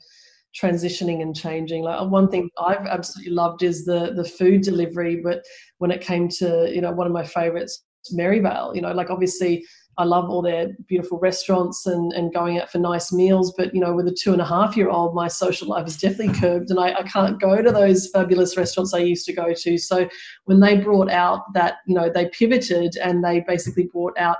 transitioning 0.59 1.21
and 1.21 1.37
changing. 1.37 1.83
Like 1.83 2.11
one 2.11 2.29
thing 2.29 2.49
I've 2.59 2.87
absolutely 2.87 3.33
loved 3.33 3.63
is 3.63 3.85
the 3.85 4.13
the 4.15 4.25
food 4.25 4.63
delivery. 4.63 5.17
But 5.17 5.43
when 5.79 5.91
it 5.91 6.01
came 6.01 6.29
to 6.41 6.71
you 6.73 6.81
know 6.81 6.93
one 6.93 7.07
of 7.07 7.13
my 7.13 7.25
favorites, 7.25 7.85
Merivale, 8.13 8.73
you 8.75 8.81
know, 8.81 8.93
like 8.93 9.11
obviously 9.11 9.65
I 9.99 10.05
love 10.05 10.31
all 10.31 10.41
their 10.41 10.69
beautiful 10.89 11.19
restaurants 11.19 11.87
and, 11.87 12.13
and 12.13 12.33
going 12.33 12.59
out 12.59 12.71
for 12.71 12.79
nice 12.79 13.13
meals. 13.13 13.53
But, 13.57 13.75
you 13.75 13.81
know, 13.81 13.95
with 13.95 14.09
a 14.09 14.17
two 14.19 14.33
and 14.33 14.41
a 14.41 14.45
half 14.45 14.77
year 14.77 14.89
old, 14.89 15.15
my 15.15 15.29
social 15.29 15.69
life 15.69 15.87
is 15.87 15.99
definitely 15.99 16.39
curbed 16.39 16.71
and 16.71 16.81
I, 16.81 16.95
I 16.95 17.03
can't 17.03 17.41
go 17.41 17.61
to 17.61 17.71
those 17.71 18.09
fabulous 18.09 18.57
restaurants 18.57 18.95
I 18.95 18.99
used 18.99 19.27
to 19.27 19.33
go 19.33 19.53
to. 19.53 19.79
So 19.79 20.09
when 20.47 20.61
they 20.61 20.79
brought 20.79 21.11
out 21.11 21.53
that, 21.53 21.77
you 21.87 21.95
know, 21.95 22.11
they 22.11 22.29
pivoted 22.29 22.97
and 22.97 23.23
they 23.23 23.41
basically 23.47 23.89
brought 23.93 24.17
out 24.19 24.39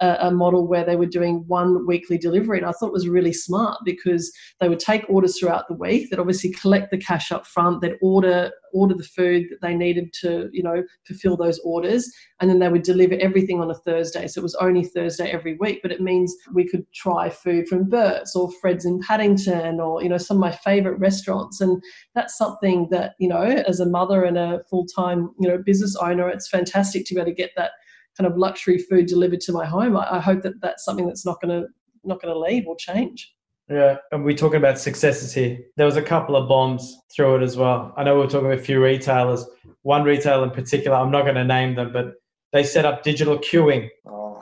a, 0.00 0.16
a, 0.22 0.30
model 0.30 0.66
where 0.66 0.84
they 0.84 0.96
were 0.96 1.06
doing 1.06 1.44
one 1.46 1.86
weekly 1.86 2.18
delivery. 2.18 2.58
And 2.58 2.66
I 2.66 2.72
thought 2.72 2.88
it 2.88 2.92
was 2.92 3.08
really 3.08 3.32
smart 3.32 3.78
because 3.84 4.30
they 4.60 4.68
would 4.68 4.78
take 4.78 5.08
orders 5.08 5.38
throughout 5.38 5.68
the 5.68 5.74
week. 5.74 6.10
They'd 6.10 6.18
obviously 6.18 6.52
collect 6.52 6.90
the 6.90 6.98
cash 6.98 7.32
up 7.32 7.46
front. 7.46 7.80
They'd 7.80 7.96
order 8.02 8.50
order 8.72 8.94
the 8.94 9.04
food 9.04 9.46
that 9.48 9.62
they 9.62 9.74
needed 9.74 10.12
to, 10.12 10.50
you 10.52 10.62
know, 10.62 10.82
fulfill 11.06 11.36
those 11.36 11.58
orders. 11.60 12.12
And 12.40 12.50
then 12.50 12.58
they 12.58 12.68
would 12.68 12.82
deliver 12.82 13.14
everything 13.14 13.60
on 13.60 13.70
a 13.70 13.74
Thursday. 13.74 14.26
So 14.26 14.40
it 14.40 14.42
was 14.42 14.54
only 14.56 14.84
Thursday 14.84 15.30
every 15.30 15.56
week. 15.56 15.80
But 15.82 15.92
it 15.92 16.02
means 16.02 16.34
we 16.52 16.68
could 16.68 16.84
try 16.92 17.30
food 17.30 17.68
from 17.68 17.88
Bert's 17.88 18.36
or 18.36 18.52
Fred's 18.60 18.84
in 18.84 19.00
Paddington 19.00 19.80
or, 19.80 20.02
you 20.02 20.08
know, 20.08 20.18
some 20.18 20.36
of 20.36 20.42
my 20.42 20.52
favorite 20.52 20.98
restaurants. 20.98 21.60
And 21.60 21.82
that's 22.14 22.36
something 22.36 22.88
that, 22.90 23.14
you 23.18 23.28
know, 23.28 23.42
as 23.42 23.80
a 23.80 23.86
mother 23.86 24.24
and 24.24 24.36
a 24.36 24.60
full-time, 24.68 25.30
you 25.40 25.48
know, 25.48 25.58
business 25.58 25.96
owner, 25.96 26.28
it's 26.28 26.48
fantastic 26.48 27.06
to 27.06 27.14
be 27.14 27.20
able 27.20 27.30
to 27.30 27.34
get 27.34 27.52
that 27.56 27.72
kind 28.16 28.30
of 28.30 28.38
luxury 28.38 28.78
food 28.78 29.06
delivered 29.06 29.40
to 29.42 29.52
my 29.52 29.66
home. 29.66 29.96
I, 29.96 30.16
I 30.16 30.20
hope 30.20 30.42
that 30.42 30.60
that's 30.60 30.84
something 30.84 31.06
that's 31.06 31.26
not 31.26 31.40
going 31.40 31.62
to 31.62 31.68
not 32.04 32.22
going 32.22 32.32
to 32.32 32.38
leave 32.38 32.66
or 32.66 32.76
change. 32.76 33.34
Yeah, 33.68 33.96
and 34.12 34.24
we're 34.24 34.36
talking 34.36 34.58
about 34.58 34.78
successes 34.78 35.34
here. 35.34 35.58
There 35.76 35.86
was 35.86 35.96
a 35.96 36.02
couple 36.02 36.36
of 36.36 36.48
bombs 36.48 36.98
through 37.14 37.36
it 37.36 37.42
as 37.42 37.56
well. 37.56 37.92
I 37.96 38.04
know 38.04 38.16
we 38.16 38.22
are 38.22 38.28
talking 38.28 38.46
about 38.46 38.60
a 38.60 38.62
few 38.62 38.82
retailers. 38.82 39.44
One 39.82 40.04
retailer 40.04 40.44
in 40.44 40.50
particular, 40.50 40.96
I'm 40.96 41.10
not 41.10 41.22
going 41.22 41.34
to 41.34 41.44
name 41.44 41.74
them, 41.74 41.92
but 41.92 42.14
they 42.52 42.62
set 42.62 42.84
up 42.84 43.02
digital 43.02 43.36
queuing 43.38 43.88
oh. 44.06 44.40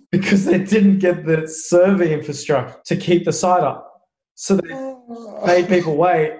because 0.10 0.44
they 0.44 0.58
didn't 0.58 0.98
get 0.98 1.24
the 1.24 1.46
server 1.46 2.02
infrastructure 2.02 2.76
to 2.86 2.96
keep 2.96 3.24
the 3.24 3.32
site 3.32 3.62
up. 3.62 3.86
So 4.34 4.56
they 4.56 4.74
oh. 4.74 5.42
made 5.46 5.68
people 5.68 5.96
wait. 5.96 6.32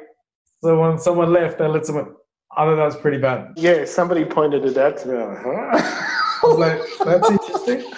So 0.63 0.81
when 0.81 0.99
someone 0.99 1.33
left, 1.33 1.59
they 1.59 1.69
let 1.69 1.87
someone. 1.87 2.17
I 2.57 2.65
thought 2.65 2.77
that 2.77 2.85
was 2.85 2.97
pretty 2.97 3.19
bad. 3.19 3.53
Yeah, 3.57 3.85
somebody 3.85 4.25
pointed 4.25 4.65
it 4.65 4.77
out 4.77 4.97
to 4.99 5.09
me. 5.09 5.37
Huh? 5.45 6.17
like, 6.43 6.81
that's 7.05 7.31
interesting. 7.31 7.93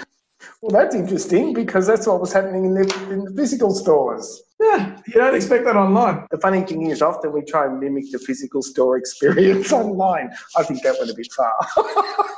Well, 0.63 0.71
that's 0.71 0.95
interesting 0.95 1.55
because 1.55 1.89
that's 1.89 2.07
what 2.07 2.21
was 2.21 2.33
happening 2.33 2.65
in 2.65 2.75
the, 2.75 3.09
in 3.11 3.25
the 3.25 3.33
physical 3.37 3.75
stores. 3.75 4.43
Yeah, 4.61 4.97
you 5.09 5.15
don't 5.15 5.35
expect 5.35 5.65
that 5.65 5.75
online. 5.75 6.25
The 6.31 6.39
funny 6.39 6.63
thing 6.63 6.89
is, 6.89 7.03
often 7.03 7.33
we 7.33 7.43
try 7.43 7.67
and 7.67 7.81
mimic 7.81 8.13
the 8.13 8.21
physical 8.21 8.63
store 8.63 8.97
experience 8.97 9.73
online. 9.73 10.31
I 10.57 10.63
think 10.63 10.83
that 10.83 10.95
went 11.01 11.11
a 11.11 11.15
bit 11.15 11.33
far. 11.33 11.53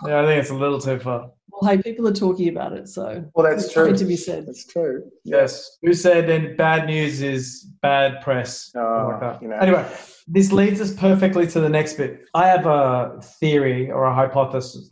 yeah, 0.07 0.23
I 0.23 0.27
think 0.27 0.41
it's 0.41 0.51
a 0.51 0.55
little 0.55 0.81
too 0.81 0.99
far. 0.99 1.31
Well, 1.53 1.71
hey, 1.71 1.83
people 1.83 2.09
are 2.09 2.15
talking 2.15 2.49
about 2.49 2.73
it, 2.73 2.89
so 2.89 3.25
well, 3.35 3.47
that's 3.47 3.71
true. 3.71 3.95
To 3.95 4.05
be 4.07 4.17
said, 4.17 4.47
that's 4.47 4.67
true. 4.67 5.05
Yes. 5.25 5.77
Who 5.83 5.93
said 5.93 6.27
then 6.27 6.57
bad 6.57 6.87
news 6.87 7.21
is 7.21 7.71
bad 7.83 8.23
press? 8.23 8.73
Ah, 8.75 8.81
oh, 8.81 9.19
like 9.21 9.43
you 9.43 9.49
know. 9.49 9.57
Anyway, 9.57 9.87
this 10.27 10.51
leads 10.51 10.81
us 10.81 10.95
perfectly 10.95 11.47
to 11.49 11.61
the 11.61 11.69
next 11.69 11.95
bit. 11.95 12.25
I 12.33 12.49
have 12.49 12.67
a 12.67 13.21
theory 13.39 13.91
or 13.91 14.05
a 14.05 14.15
hypothesis 14.15 14.91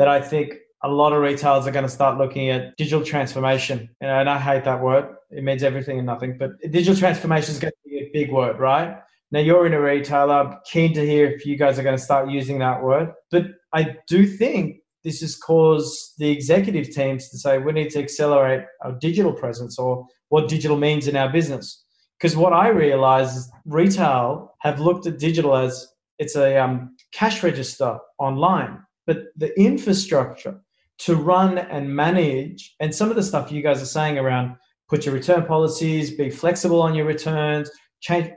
that 0.00 0.08
I 0.08 0.18
think 0.18 0.54
a 0.82 0.88
lot 0.88 1.12
of 1.12 1.20
retailers 1.20 1.66
are 1.66 1.70
going 1.70 1.84
to 1.84 1.90
start 1.90 2.16
looking 2.16 2.48
at 2.48 2.74
digital 2.78 3.04
transformation. 3.04 3.90
And 4.00 4.30
I 4.30 4.38
hate 4.38 4.64
that 4.64 4.80
word. 4.80 5.14
It 5.30 5.44
means 5.44 5.62
everything 5.62 5.98
and 5.98 6.06
nothing. 6.06 6.38
But 6.38 6.52
digital 6.62 6.96
transformation 6.96 7.50
is 7.52 7.60
going 7.60 7.72
to 7.72 7.90
be 7.90 7.98
a 7.98 8.10
big 8.10 8.32
word, 8.32 8.58
right? 8.58 8.96
Now 9.30 9.40
you're 9.40 9.66
in 9.66 9.74
a 9.74 9.80
retailer. 9.80 10.36
I'm 10.36 10.56
keen 10.64 10.94
to 10.94 11.06
hear 11.06 11.26
if 11.26 11.44
you 11.44 11.58
guys 11.58 11.78
are 11.78 11.82
going 11.82 11.98
to 11.98 12.02
start 12.02 12.30
using 12.30 12.60
that 12.60 12.82
word. 12.82 13.12
But 13.30 13.48
I 13.74 13.98
do 14.08 14.26
think 14.26 14.78
this 15.04 15.20
has 15.20 15.36
caused 15.36 16.14
the 16.16 16.30
executive 16.30 16.94
teams 16.94 17.28
to 17.28 17.36
say 17.36 17.58
we 17.58 17.72
need 17.72 17.90
to 17.90 17.98
accelerate 17.98 18.62
our 18.82 18.92
digital 18.92 19.34
presence 19.34 19.78
or 19.78 20.06
what 20.30 20.48
digital 20.48 20.78
means 20.78 21.08
in 21.08 21.14
our 21.14 21.30
business. 21.30 21.84
Because 22.18 22.38
what 22.38 22.54
I 22.54 22.68
realize 22.68 23.36
is 23.36 23.52
retail 23.66 24.54
have 24.60 24.80
looked 24.80 25.06
at 25.06 25.18
digital 25.18 25.54
as 25.54 25.86
it's 26.18 26.36
a 26.36 26.56
um, 26.56 26.96
cash 27.12 27.42
register 27.42 27.98
online 28.18 28.78
but 29.10 29.24
the 29.36 29.52
infrastructure 29.60 30.60
to 30.98 31.16
run 31.16 31.58
and 31.58 31.92
manage, 31.92 32.76
and 32.78 32.94
some 32.94 33.10
of 33.10 33.16
the 33.16 33.24
stuff 33.24 33.50
you 33.50 33.60
guys 33.60 33.82
are 33.82 33.86
saying 33.86 34.18
around 34.18 34.54
put 34.88 35.04
your 35.04 35.12
return 35.12 35.44
policies, 35.46 36.12
be 36.12 36.30
flexible 36.30 36.80
on 36.80 36.94
your 36.94 37.06
returns, 37.06 37.68
change. 38.00 38.28
A 38.28 38.36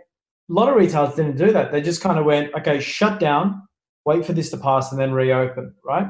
lot 0.50 0.70
of 0.70 0.76
retailers 0.76 1.14
didn't 1.14 1.38
do 1.38 1.52
that. 1.52 1.72
They 1.72 1.80
just 1.80 2.02
kind 2.02 2.18
of 2.18 2.26
went, 2.26 2.56
okay, 2.56 2.80
shut 2.80 3.20
down, 3.20 3.62
wait 4.06 4.26
for 4.26 4.34
this 4.34 4.50
to 4.50 4.58
pass, 4.58 4.92
and 4.92 5.00
then 5.00 5.12
reopen, 5.12 5.76
right? 5.86 6.08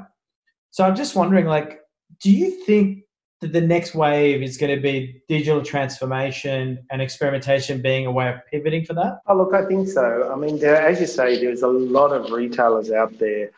So 0.71 0.85
I'm 0.85 0.95
just 0.95 1.13
wondering, 1.13 1.45
like, 1.45 1.81
do 2.21 2.31
you 2.31 2.63
think 2.63 3.03
that 3.41 3.51
the 3.51 3.59
next 3.59 3.93
wave 3.93 4.41
is 4.41 4.55
going 4.55 4.73
to 4.73 4.81
be 4.81 5.21
digital 5.27 5.61
transformation 5.61 6.79
and 6.89 7.01
experimentation 7.01 7.81
being 7.81 8.05
a 8.05 8.11
way 8.13 8.29
of 8.29 8.35
pivoting 8.49 8.85
for 8.85 8.93
that? 8.93 9.19
Oh, 9.27 9.35
look, 9.35 9.53
I 9.53 9.65
think 9.65 9.89
so. 9.89 10.31
I 10.33 10.37
mean, 10.37 10.57
there, 10.57 10.77
as 10.77 11.01
you 11.01 11.07
say, 11.07 11.37
there's 11.41 11.63
a 11.63 11.67
lot 11.67 12.13
of 12.13 12.31
retailers 12.31 12.91
out 12.91 13.19
there 13.19 13.51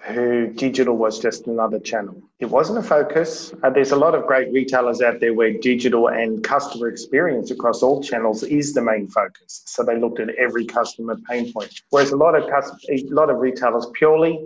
who 0.00 0.48
digital 0.48 0.96
was 0.96 1.18
just 1.18 1.46
another 1.46 1.78
channel. 1.78 2.20
It 2.38 2.46
wasn't 2.46 2.78
a 2.78 2.82
focus. 2.82 3.52
Uh, 3.62 3.70
there's 3.70 3.92
a 3.92 3.96
lot 3.96 4.14
of 4.14 4.26
great 4.26 4.50
retailers 4.52 5.02
out 5.02 5.20
there 5.20 5.34
where 5.34 5.52
digital 5.52 6.08
and 6.08 6.42
customer 6.42 6.88
experience 6.88 7.50
across 7.50 7.82
all 7.82 8.02
channels 8.02 8.42
is 8.42 8.72
the 8.72 8.82
main 8.82 9.08
focus. 9.08 9.62
So 9.66 9.82
they 9.82 9.98
looked 9.98 10.18
at 10.20 10.30
every 10.30 10.64
customer 10.64 11.16
pain 11.28 11.52
point. 11.52 11.82
Whereas 11.90 12.12
a 12.12 12.16
lot 12.16 12.34
of 12.34 12.44
a 12.44 13.02
lot 13.10 13.30
of 13.30 13.38
retailers 13.38 13.86
purely 13.92 14.42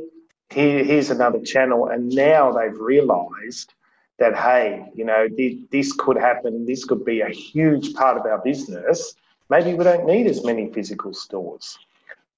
here, 0.50 0.84
here's 0.84 1.10
another 1.10 1.40
channel, 1.40 1.88
and 1.88 2.08
now 2.10 2.52
they've 2.52 2.78
realised 2.78 3.72
that 4.18 4.36
hey, 4.36 4.86
you 4.94 5.04
know, 5.04 5.28
this 5.70 5.92
could 5.92 6.16
happen. 6.16 6.66
This 6.66 6.84
could 6.84 7.04
be 7.04 7.20
a 7.20 7.28
huge 7.28 7.94
part 7.94 8.16
of 8.16 8.26
our 8.26 8.38
business. 8.38 9.14
Maybe 9.50 9.74
we 9.74 9.84
don't 9.84 10.06
need 10.06 10.26
as 10.26 10.44
many 10.44 10.72
physical 10.72 11.12
stores, 11.12 11.78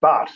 but 0.00 0.30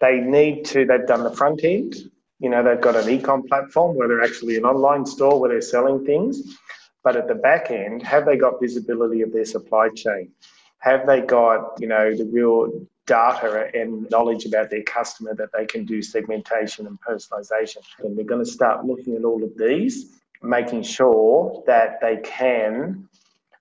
they 0.00 0.20
need 0.20 0.64
to, 0.66 0.84
they've 0.84 1.06
done 1.06 1.22
the 1.22 1.34
front 1.34 1.64
end. 1.64 2.10
You 2.42 2.48
know, 2.48 2.62
they've 2.64 2.80
got 2.80 2.96
an 2.96 3.08
e-com 3.08 3.44
platform 3.44 3.96
where 3.96 4.08
they're 4.08 4.24
actually 4.24 4.56
an 4.56 4.64
online 4.64 5.06
store 5.06 5.38
where 5.38 5.48
they're 5.48 5.60
selling 5.60 6.04
things. 6.04 6.58
But 7.04 7.16
at 7.16 7.28
the 7.28 7.36
back 7.36 7.70
end, 7.70 8.02
have 8.02 8.26
they 8.26 8.36
got 8.36 8.60
visibility 8.60 9.22
of 9.22 9.32
their 9.32 9.44
supply 9.44 9.90
chain? 9.94 10.32
Have 10.78 11.06
they 11.06 11.20
got, 11.20 11.80
you 11.80 11.86
know, 11.86 12.14
the 12.14 12.24
real 12.24 12.86
data 13.06 13.70
and 13.74 14.10
knowledge 14.10 14.44
about 14.44 14.70
their 14.70 14.82
customer 14.82 15.34
that 15.36 15.50
they 15.56 15.66
can 15.66 15.84
do 15.84 16.02
segmentation 16.02 16.88
and 16.88 16.98
personalization? 17.00 17.78
And 18.00 18.18
they're 18.18 18.24
going 18.24 18.44
to 18.44 18.50
start 18.50 18.84
looking 18.84 19.14
at 19.14 19.24
all 19.24 19.44
of 19.44 19.56
these, 19.56 20.20
making 20.42 20.82
sure 20.82 21.62
that 21.68 22.00
they 22.00 22.16
can 22.24 23.08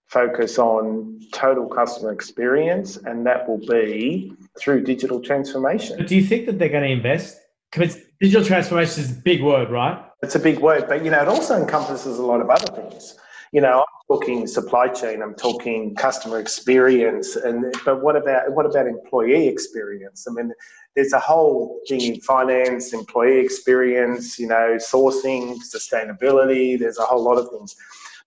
focus 0.08 0.58
on 0.58 1.22
total 1.32 1.68
customer 1.68 2.12
experience, 2.12 2.98
and 2.98 3.28
that 3.28 3.48
will 3.48 3.60
be 3.60 4.34
through 4.60 4.84
digital 4.84 5.22
transformation. 5.22 5.98
But 5.98 6.08
do 6.08 6.16
you 6.16 6.24
think 6.24 6.48
that 6.48 6.58
they're 6.58 6.70
going 6.70 6.84
to 6.84 6.90
invest? 6.90 7.40
Because 7.72 7.98
digital 8.22 8.46
transformation 8.46 9.04
is 9.04 9.12
a 9.12 9.16
big 9.16 9.42
word, 9.42 9.72
right? 9.72 10.02
It's 10.22 10.36
a 10.36 10.40
big 10.40 10.60
word, 10.60 10.86
but 10.88 11.04
you 11.04 11.10
know, 11.10 11.22
it 11.22 11.28
also 11.28 11.60
encompasses 11.60 12.20
a 12.20 12.22
lot 12.22 12.40
of 12.40 12.50
other 12.50 12.72
things. 12.74 13.18
You 13.52 13.62
know, 13.62 13.80
I'm 13.80 14.08
talking 14.08 14.48
supply 14.48 14.88
chain, 14.88 15.22
I'm 15.22 15.34
talking 15.34 15.96
customer 15.96 16.40
experience, 16.40 17.36
and 17.36 17.74
but 17.84 18.04
what 18.04 18.16
about 18.16 18.54
what 18.54 18.66
about 18.68 18.88
employee 18.88 19.48
experience? 19.48 20.28
I 20.30 20.34
mean, 20.34 20.54
there's 20.96 21.14
a 21.14 21.20
whole 21.20 21.82
thing 21.90 22.02
in 22.02 22.22
finance, 22.22 22.94
employee 22.94 23.40
experience, 23.40 24.38
you 24.38 24.48
know, 24.48 24.78
sourcing, 24.78 25.58
sustainability. 25.76 26.80
There's 26.80 27.00
a 27.00 27.04
whole 27.04 27.24
lot 27.24 27.38
of 27.40 27.50
things. 27.50 27.76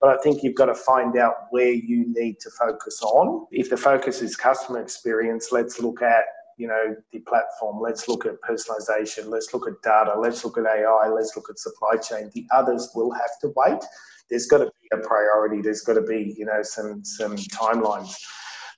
But 0.01 0.19
I 0.19 0.23
think 0.23 0.43
you've 0.43 0.57
got 0.57 0.67
to 0.67 0.75
find 0.75 1.17
out 1.17 1.35
where 1.51 1.73
you 1.73 2.05
need 2.09 2.41
to 2.41 2.51
focus 2.51 3.01
on. 3.01 3.47
If 3.53 3.71
the 3.71 3.77
focus 3.77 4.21
is 4.21 4.35
customer 4.37 4.83
experience, 4.83 5.53
let's 5.53 5.81
look 5.81 6.03
at 6.03 6.25
you 6.57 6.69
know 6.69 6.97
the 7.13 7.21
platform. 7.21 7.81
Let's 7.81 8.09
look 8.09 8.27
at 8.27 8.41
personalization. 8.43 9.29
Let's 9.29 9.53
look 9.53 9.67
at 9.67 9.75
data. 9.83 10.19
Let's 10.19 10.45
look 10.45 10.59
at 10.59 10.67
ai 10.67 11.09
let's 11.09 11.37
look 11.37 11.49
at 11.51 11.59
supply 11.59 11.97
chain. 11.97 12.31
The 12.35 12.47
others 12.53 12.91
will 12.95 13.13
have 13.13 13.39
to 13.43 13.53
wait. 13.57 13.83
There's 14.31 14.47
got 14.47 14.59
to 14.59 14.67
be 14.67 14.89
a 14.93 14.99
priority. 14.99 15.61
There's 15.61 15.83
got 15.83 15.95
to 15.95 16.03
be 16.03 16.35
you 16.37 16.47
know 16.47 16.63
some 16.63 17.05
some 17.05 17.37
timelines. 17.37 18.15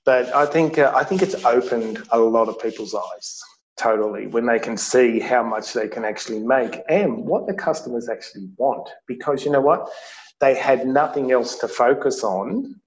But 0.04 0.32
i 0.34 0.46
think 0.46 0.78
uh, 0.78 0.92
i 0.94 1.02
think 1.02 1.20
it's 1.20 1.44
opened 1.44 2.02
a 2.10 2.18
lot 2.18 2.48
of 2.48 2.60
people's 2.60 2.94
eyes 2.94 3.42
totally 3.76 4.26
when 4.26 4.46
they 4.46 4.58
can 4.58 4.76
see 4.76 5.20
how 5.20 5.42
much 5.42 5.72
they 5.72 5.88
can 5.88 6.04
actually 6.04 6.38
make 6.38 6.80
and 6.88 7.24
what 7.24 7.46
the 7.46 7.54
customers 7.54 8.08
actually 8.08 8.48
want. 8.56 8.88
Because 9.06 9.44
you 9.44 9.50
know 9.50 9.60
what? 9.60 9.90
They 10.40 10.54
had 10.54 10.86
nothing 10.86 11.32
else 11.32 11.56
to 11.56 11.68
focus 11.68 12.24
on 12.24 12.80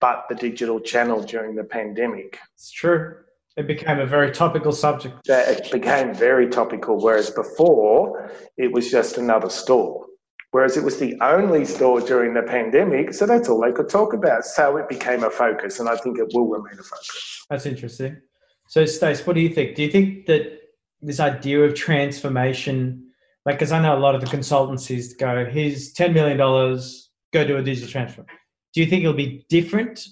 but 0.00 0.26
the 0.28 0.34
digital 0.34 0.80
channel 0.80 1.22
during 1.22 1.54
the 1.54 1.64
pandemic. 1.64 2.38
It's 2.54 2.70
true. 2.70 3.16
It 3.56 3.66
became 3.66 3.98
a 3.98 4.06
very 4.06 4.32
topical 4.32 4.72
subject. 4.72 5.16
It 5.28 5.72
became 5.72 6.14
very 6.14 6.48
topical, 6.48 7.00
whereas 7.00 7.30
before 7.30 8.30
it 8.56 8.72
was 8.72 8.90
just 8.90 9.16
another 9.16 9.48
store. 9.48 10.04
Whereas 10.50 10.76
it 10.76 10.84
was 10.84 10.98
the 10.98 11.18
only 11.20 11.64
store 11.64 12.00
during 12.00 12.34
the 12.34 12.42
pandemic, 12.42 13.12
so 13.12 13.26
that's 13.26 13.48
all 13.48 13.60
they 13.60 13.72
could 13.72 13.88
talk 13.88 14.12
about. 14.12 14.44
So 14.44 14.76
it 14.76 14.88
became 14.88 15.24
a 15.24 15.30
focus, 15.30 15.80
and 15.80 15.88
I 15.88 15.96
think 15.96 16.18
it 16.18 16.28
will 16.32 16.48
remain 16.48 16.78
a 16.78 16.82
focus. 16.82 17.46
That's 17.50 17.66
interesting. 17.66 18.20
So, 18.68 18.84
Stace, 18.84 19.26
what 19.26 19.34
do 19.34 19.40
you 19.40 19.50
think? 19.50 19.74
Do 19.74 19.82
you 19.82 19.90
think 19.90 20.26
that 20.26 20.60
this 21.02 21.20
idea 21.20 21.60
of 21.62 21.74
transformation 21.74 23.06
like 23.46 23.56
because 23.58 23.72
I 23.72 23.80
know 23.80 23.96
a 23.96 24.00
lot 24.00 24.16
of 24.16 24.20
the 24.20 24.26
consultancies 24.26 25.16
go, 25.16 25.46
here's 25.46 25.92
ten 25.92 26.12
million 26.12 26.36
dollars, 26.36 27.10
go 27.32 27.46
do 27.46 27.56
a 27.56 27.62
digital 27.62 27.88
transfer. 27.88 28.26
Do 28.74 28.80
you 28.80 28.86
think 28.86 29.04
it'll 29.04 29.14
be 29.14 29.46
different 29.48 30.04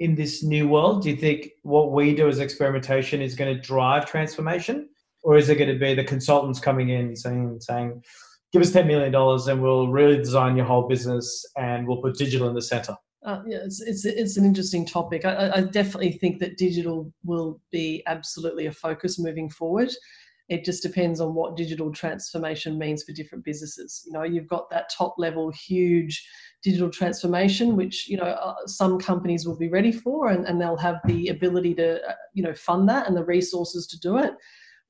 in 0.00 0.14
this 0.14 0.42
new 0.42 0.66
world? 0.66 1.02
Do 1.02 1.10
you 1.10 1.16
think 1.16 1.50
what 1.62 1.92
we 1.92 2.14
do 2.14 2.26
as 2.26 2.40
experimentation 2.40 3.20
is 3.20 3.36
going 3.36 3.54
to 3.54 3.60
drive 3.60 4.06
transformation? 4.06 4.88
Or 5.22 5.36
is 5.36 5.50
it 5.50 5.56
going 5.56 5.70
to 5.70 5.78
be 5.78 5.94
the 5.94 6.04
consultants 6.04 6.58
coming 6.58 6.88
in 6.88 7.14
saying, 7.14 7.58
saying 7.60 8.02
give 8.52 8.62
us 8.62 8.72
$10 8.72 8.86
million 8.86 9.14
and 9.14 9.62
we'll 9.62 9.88
really 9.88 10.16
design 10.16 10.56
your 10.56 10.64
whole 10.64 10.88
business 10.88 11.44
and 11.58 11.86
we'll 11.86 12.00
put 12.00 12.16
digital 12.16 12.48
in 12.48 12.54
the 12.54 12.62
center? 12.62 12.96
Uh, 13.24 13.42
yeah, 13.46 13.58
it's, 13.62 13.82
it's, 13.82 14.06
it's 14.06 14.38
an 14.38 14.46
interesting 14.46 14.86
topic. 14.86 15.26
I, 15.26 15.50
I 15.56 15.60
definitely 15.60 16.12
think 16.12 16.38
that 16.38 16.56
digital 16.56 17.12
will 17.22 17.60
be 17.70 18.02
absolutely 18.06 18.66
a 18.66 18.72
focus 18.72 19.18
moving 19.18 19.50
forward. 19.50 19.90
It 20.50 20.64
just 20.64 20.82
depends 20.82 21.20
on 21.20 21.34
what 21.34 21.56
digital 21.56 21.90
transformation 21.90 22.78
means 22.78 23.02
for 23.02 23.12
different 23.12 23.44
businesses. 23.44 24.02
You 24.06 24.12
know, 24.12 24.24
you've 24.24 24.48
got 24.48 24.68
that 24.70 24.90
top 24.90 25.14
level, 25.16 25.50
huge 25.50 26.28
digital 26.62 26.90
transformation, 26.90 27.76
which 27.76 28.08
you 28.08 28.18
know 28.18 28.24
uh, 28.24 28.54
some 28.66 28.98
companies 28.98 29.46
will 29.46 29.56
be 29.56 29.68
ready 29.68 29.92
for, 29.92 30.28
and, 30.28 30.46
and 30.46 30.60
they'll 30.60 30.76
have 30.76 30.96
the 31.06 31.28
ability 31.28 31.74
to 31.76 32.06
uh, 32.06 32.14
you 32.34 32.42
know 32.42 32.52
fund 32.52 32.88
that 32.88 33.06
and 33.06 33.16
the 33.16 33.24
resources 33.24 33.86
to 33.86 33.98
do 34.00 34.18
it 34.18 34.34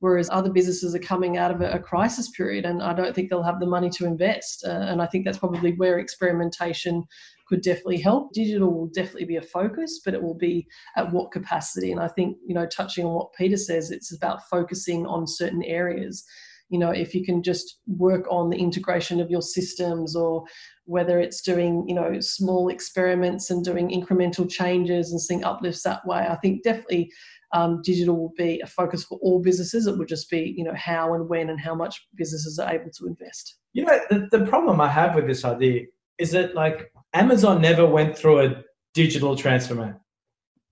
whereas 0.00 0.28
other 0.32 0.50
businesses 0.50 0.94
are 0.94 1.00
coming 1.00 1.36
out 1.36 1.50
of 1.50 1.60
a, 1.60 1.72
a, 1.72 1.78
crisis 1.78 2.30
period 2.30 2.64
and 2.64 2.82
I 2.82 2.94
don't 2.94 3.14
think 3.14 3.28
they'll 3.28 3.42
have 3.42 3.60
the 3.60 3.66
money 3.66 3.90
to 3.90 4.06
invest. 4.06 4.64
Uh, 4.66 4.70
and 4.70 5.00
I 5.00 5.06
think 5.06 5.24
that's 5.24 5.38
probably 5.38 5.72
where 5.74 5.98
experimentation 5.98 7.04
could 7.46 7.60
definitely 7.60 8.00
help. 8.00 8.32
Digital 8.32 8.72
will 8.72 8.86
definitely 8.86 9.26
be 9.26 9.36
a 9.36 9.42
focus, 9.42 10.00
but 10.04 10.14
it 10.14 10.22
will 10.22 10.36
be 10.36 10.66
at 10.96 11.12
what 11.12 11.32
capacity. 11.32 11.92
And 11.92 12.00
I 12.00 12.08
think, 12.08 12.38
you 12.46 12.54
know, 12.54 12.66
touching 12.66 13.04
on 13.04 13.12
what 13.12 13.34
Peter 13.34 13.58
says, 13.58 13.90
it's 13.90 14.14
about 14.14 14.48
focusing 14.48 15.06
on 15.06 15.26
certain 15.26 15.62
areas. 15.64 16.24
You 16.70 16.78
know, 16.78 16.90
if 16.90 17.14
you 17.14 17.24
can 17.24 17.42
just 17.42 17.78
work 17.86 18.24
on 18.30 18.48
the 18.48 18.56
integration 18.56 19.20
of 19.20 19.30
your 19.30 19.42
systems 19.42 20.14
or 20.14 20.44
whether 20.84 21.18
it's 21.18 21.42
doing, 21.42 21.84
you 21.88 21.94
know, 21.94 22.20
small 22.20 22.68
experiments 22.68 23.50
and 23.50 23.64
doing 23.64 23.90
incremental 23.90 24.48
changes 24.48 25.10
and 25.10 25.20
seeing 25.20 25.44
uplifts 25.44 25.82
that 25.82 26.06
way, 26.06 26.26
I 26.28 26.36
think 26.36 26.62
definitely 26.62 27.10
um, 27.52 27.80
digital 27.82 28.16
will 28.16 28.32
be 28.36 28.60
a 28.60 28.66
focus 28.66 29.04
for 29.04 29.18
all 29.22 29.40
businesses. 29.40 29.86
It 29.86 29.98
would 29.98 30.08
just 30.08 30.30
be, 30.30 30.54
you 30.56 30.64
know, 30.64 30.74
how 30.74 31.14
and 31.14 31.28
when 31.28 31.50
and 31.50 31.60
how 31.60 31.74
much 31.74 32.06
businesses 32.14 32.58
are 32.58 32.72
able 32.72 32.90
to 32.90 33.06
invest. 33.06 33.56
You 33.72 33.84
know, 33.84 33.98
the, 34.08 34.28
the 34.30 34.46
problem 34.46 34.80
I 34.80 34.88
have 34.88 35.14
with 35.14 35.26
this 35.26 35.44
idea 35.44 35.86
is 36.18 36.30
that 36.32 36.54
like 36.54 36.92
Amazon 37.12 37.60
never 37.60 37.86
went 37.86 38.16
through 38.16 38.40
a 38.40 38.62
digital 38.94 39.36
transformation. 39.36 39.96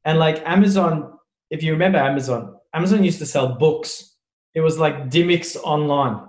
And 0.05 0.19
like 0.19 0.43
Amazon, 0.47 1.19
if 1.51 1.63
you 1.63 1.73
remember 1.73 1.99
Amazon, 1.99 2.57
Amazon 2.75 3.03
used 3.03 3.19
to 3.19 3.27
sell 3.27 3.57
books. 3.57 4.17
It 4.55 4.61
was 4.61 4.79
like 4.79 5.11
Dymocks 5.11 5.57
online. 5.57 6.27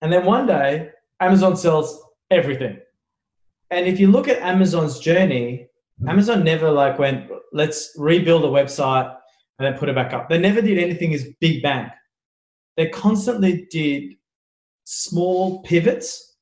And 0.00 0.12
then 0.12 0.24
one 0.24 0.46
day, 0.46 0.90
Amazon 1.20 1.56
sells 1.56 2.02
everything. 2.30 2.78
And 3.70 3.86
if 3.86 3.98
you 3.98 4.10
look 4.10 4.28
at 4.28 4.42
Amazon's 4.42 4.98
journey, 4.98 5.68
Amazon 6.06 6.44
never 6.44 6.70
like 6.70 6.98
went, 6.98 7.30
let's 7.52 7.94
rebuild 7.96 8.44
a 8.44 8.48
website 8.48 9.16
and 9.62 9.72
then 9.72 9.78
put 9.78 9.88
it 9.88 9.94
back 9.94 10.12
up. 10.12 10.28
They 10.28 10.38
never 10.38 10.60
did 10.60 10.78
anything 10.78 11.14
as 11.14 11.28
big 11.40 11.62
bang. 11.62 11.88
They 12.76 12.88
constantly 12.88 13.68
did 13.70 14.16
small 14.84 15.62
pivots 15.62 16.36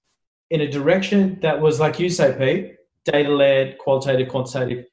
in 0.51 0.63
a 0.63 0.71
direction 0.71 1.39
that 1.43 1.61
was, 1.61 1.79
like 1.79 2.01
you 2.01 2.09
say, 2.09 2.35
Pete, 2.39 2.77
data 3.05 3.29
led, 3.29 3.77
qualitative, 3.79 4.29
quantitative, 4.29 4.87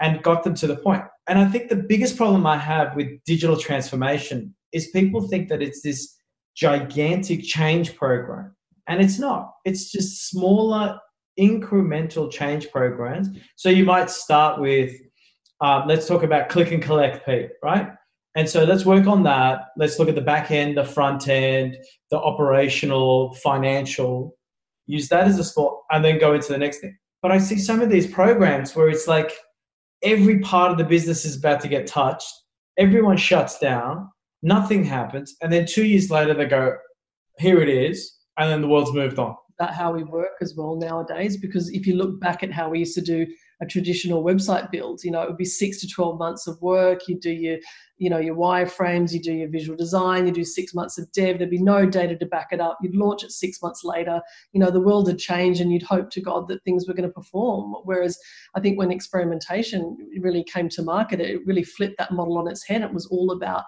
and 0.00 0.22
got 0.22 0.42
them 0.42 0.54
to 0.54 0.66
the 0.66 0.76
point. 0.76 1.04
And 1.28 1.38
I 1.38 1.46
think 1.46 1.68
the 1.68 1.76
biggest 1.76 2.16
problem 2.16 2.46
I 2.46 2.56
have 2.56 2.96
with 2.96 3.22
digital 3.24 3.56
transformation 3.56 4.54
is 4.72 4.88
people 4.88 5.28
think 5.28 5.48
that 5.48 5.62
it's 5.62 5.82
this 5.82 6.16
gigantic 6.56 7.44
change 7.44 7.94
program. 7.94 8.56
And 8.88 9.00
it's 9.00 9.20
not, 9.20 9.52
it's 9.64 9.92
just 9.92 10.28
smaller, 10.28 10.98
incremental 11.38 12.30
change 12.30 12.70
programs. 12.72 13.28
So 13.54 13.68
you 13.68 13.84
might 13.84 14.10
start 14.10 14.60
with, 14.60 14.92
um, 15.62 15.84
let's 15.86 16.06
talk 16.06 16.22
about 16.22 16.48
click 16.48 16.72
and 16.72 16.82
collect, 16.82 17.24
Pete, 17.24 17.50
right? 17.62 17.88
And 18.34 18.48
so 18.48 18.64
let's 18.64 18.84
work 18.84 19.06
on 19.06 19.22
that. 19.24 19.60
Let's 19.76 19.98
look 19.98 20.08
at 20.08 20.14
the 20.14 20.20
back 20.22 20.50
end, 20.50 20.76
the 20.76 20.84
front 20.84 21.28
end, 21.28 21.76
the 22.10 22.18
operational, 22.18 23.34
financial, 23.34 24.36
use 24.86 25.08
that 25.08 25.26
as 25.26 25.38
a 25.38 25.44
spot, 25.44 25.76
and 25.90 26.04
then 26.04 26.18
go 26.18 26.34
into 26.34 26.52
the 26.52 26.58
next 26.58 26.78
thing. 26.78 26.96
But 27.20 27.30
I 27.30 27.38
see 27.38 27.58
some 27.58 27.80
of 27.80 27.90
these 27.90 28.06
programs 28.06 28.74
where 28.74 28.88
it's 28.88 29.06
like 29.06 29.30
every 30.02 30.40
part 30.40 30.72
of 30.72 30.78
the 30.78 30.84
business 30.84 31.24
is 31.24 31.36
about 31.36 31.60
to 31.60 31.68
get 31.68 31.86
touched, 31.86 32.32
everyone 32.78 33.16
shuts 33.16 33.58
down, 33.58 34.10
nothing 34.42 34.82
happens, 34.82 35.36
and 35.42 35.52
then 35.52 35.66
two 35.66 35.84
years 35.84 36.10
later 36.10 36.34
they 36.34 36.46
go, 36.46 36.74
here 37.38 37.60
it 37.60 37.68
is, 37.68 38.18
and 38.38 38.50
then 38.50 38.62
the 38.62 38.68
world's 38.68 38.92
moved 38.92 39.18
on. 39.18 39.36
That 39.58 39.74
how 39.74 39.92
we 39.92 40.02
work 40.02 40.32
as 40.40 40.54
well 40.56 40.74
nowadays, 40.74 41.36
because 41.36 41.68
if 41.70 41.86
you 41.86 41.94
look 41.94 42.18
back 42.18 42.42
at 42.42 42.50
how 42.50 42.70
we 42.70 42.80
used 42.80 42.94
to 42.94 43.02
do 43.02 43.26
a 43.62 43.66
traditional 43.66 44.24
website 44.24 44.70
build. 44.72 45.04
You 45.04 45.12
know, 45.12 45.22
it 45.22 45.28
would 45.28 45.38
be 45.38 45.44
six 45.44 45.80
to 45.80 45.88
12 45.88 46.18
months 46.18 46.48
of 46.48 46.60
work. 46.60 47.06
You 47.06 47.18
do 47.18 47.30
your, 47.30 47.58
you 47.96 48.10
know, 48.10 48.18
your 48.18 48.34
wireframes, 48.34 49.12
you 49.12 49.20
do 49.20 49.32
your 49.32 49.48
visual 49.48 49.76
design, 49.76 50.26
you 50.26 50.32
do 50.32 50.44
six 50.44 50.74
months 50.74 50.98
of 50.98 51.10
dev. 51.12 51.38
There'd 51.38 51.48
be 51.48 51.62
no 51.62 51.86
data 51.86 52.18
to 52.18 52.26
back 52.26 52.48
it 52.50 52.60
up. 52.60 52.78
You'd 52.82 52.96
launch 52.96 53.22
it 53.22 53.30
six 53.30 53.62
months 53.62 53.84
later. 53.84 54.20
You 54.52 54.58
know, 54.58 54.72
the 54.72 54.80
world 54.80 55.06
had 55.06 55.18
changed 55.18 55.60
and 55.60 55.72
you'd 55.72 55.84
hope 55.84 56.10
to 56.10 56.20
God 56.20 56.48
that 56.48 56.64
things 56.64 56.88
were 56.88 56.94
going 56.94 57.08
to 57.08 57.14
perform. 57.14 57.76
Whereas 57.84 58.18
I 58.56 58.60
think 58.60 58.78
when 58.78 58.90
experimentation 58.90 59.96
really 60.20 60.42
came 60.42 60.68
to 60.70 60.82
market, 60.82 61.20
it 61.20 61.46
really 61.46 61.64
flipped 61.64 61.98
that 61.98 62.12
model 62.12 62.38
on 62.38 62.48
its 62.48 62.66
head. 62.66 62.82
It 62.82 62.92
was 62.92 63.06
all 63.06 63.30
about 63.30 63.62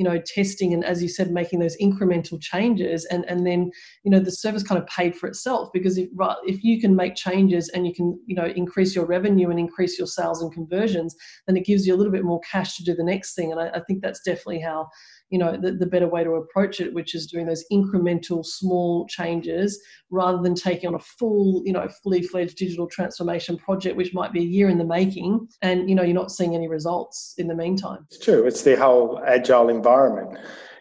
you 0.00 0.04
know 0.04 0.18
testing 0.34 0.72
and 0.72 0.84
as 0.84 1.02
you 1.02 1.08
said 1.08 1.30
making 1.30 1.60
those 1.60 1.76
incremental 1.76 2.40
changes 2.40 3.04
and 3.12 3.24
and 3.28 3.46
then 3.46 3.70
you 4.04 4.10
know 4.10 4.20
the 4.20 4.32
service 4.32 4.62
kind 4.62 4.80
of 4.80 4.86
paid 4.88 5.14
for 5.14 5.28
itself 5.28 5.68
because 5.74 5.98
if 5.98 6.08
if 6.46 6.64
you 6.64 6.80
can 6.80 6.96
make 6.96 7.14
changes 7.14 7.68
and 7.74 7.86
you 7.86 7.94
can 7.94 8.18
you 8.26 8.34
know 8.34 8.46
increase 8.62 8.94
your 8.96 9.04
revenue 9.04 9.50
and 9.50 9.58
increase 9.58 9.98
your 9.98 10.06
sales 10.06 10.40
and 10.42 10.52
conversions 10.52 11.14
then 11.46 11.56
it 11.56 11.66
gives 11.66 11.86
you 11.86 11.94
a 11.94 11.98
little 11.98 12.12
bit 12.12 12.24
more 12.24 12.40
cash 12.40 12.76
to 12.76 12.84
do 12.84 12.94
the 12.94 13.04
next 13.04 13.34
thing. 13.34 13.52
And 13.52 13.60
I, 13.60 13.68
I 13.68 13.80
think 13.80 14.02
that's 14.02 14.20
definitely 14.20 14.60
how 14.60 14.88
you 15.30 15.38
know 15.38 15.56
the, 15.56 15.72
the 15.72 15.86
better 15.86 16.08
way 16.08 16.22
to 16.22 16.32
approach 16.32 16.80
it 16.80 16.92
which 16.92 17.14
is 17.14 17.26
doing 17.26 17.46
those 17.46 17.64
incremental 17.72 18.44
small 18.44 19.06
changes 19.06 19.80
rather 20.10 20.42
than 20.42 20.54
taking 20.54 20.88
on 20.88 20.94
a 20.94 20.98
full 20.98 21.62
you 21.64 21.72
know 21.72 21.88
fully 22.02 22.22
fledged 22.22 22.56
digital 22.56 22.86
transformation 22.86 23.56
project 23.56 23.96
which 23.96 24.12
might 24.12 24.32
be 24.32 24.40
a 24.40 24.44
year 24.44 24.68
in 24.68 24.78
the 24.78 24.84
making 24.84 25.48
and 25.62 25.88
you 25.88 25.94
know 25.94 26.02
you're 26.02 26.14
not 26.14 26.32
seeing 26.32 26.54
any 26.54 26.68
results 26.68 27.34
in 27.38 27.46
the 27.46 27.54
meantime. 27.54 28.06
It's 28.10 28.18
true. 28.18 28.46
It's 28.46 28.62
the 28.62 28.76
whole 28.76 29.22
agile 29.26 29.68
environment 29.68 30.38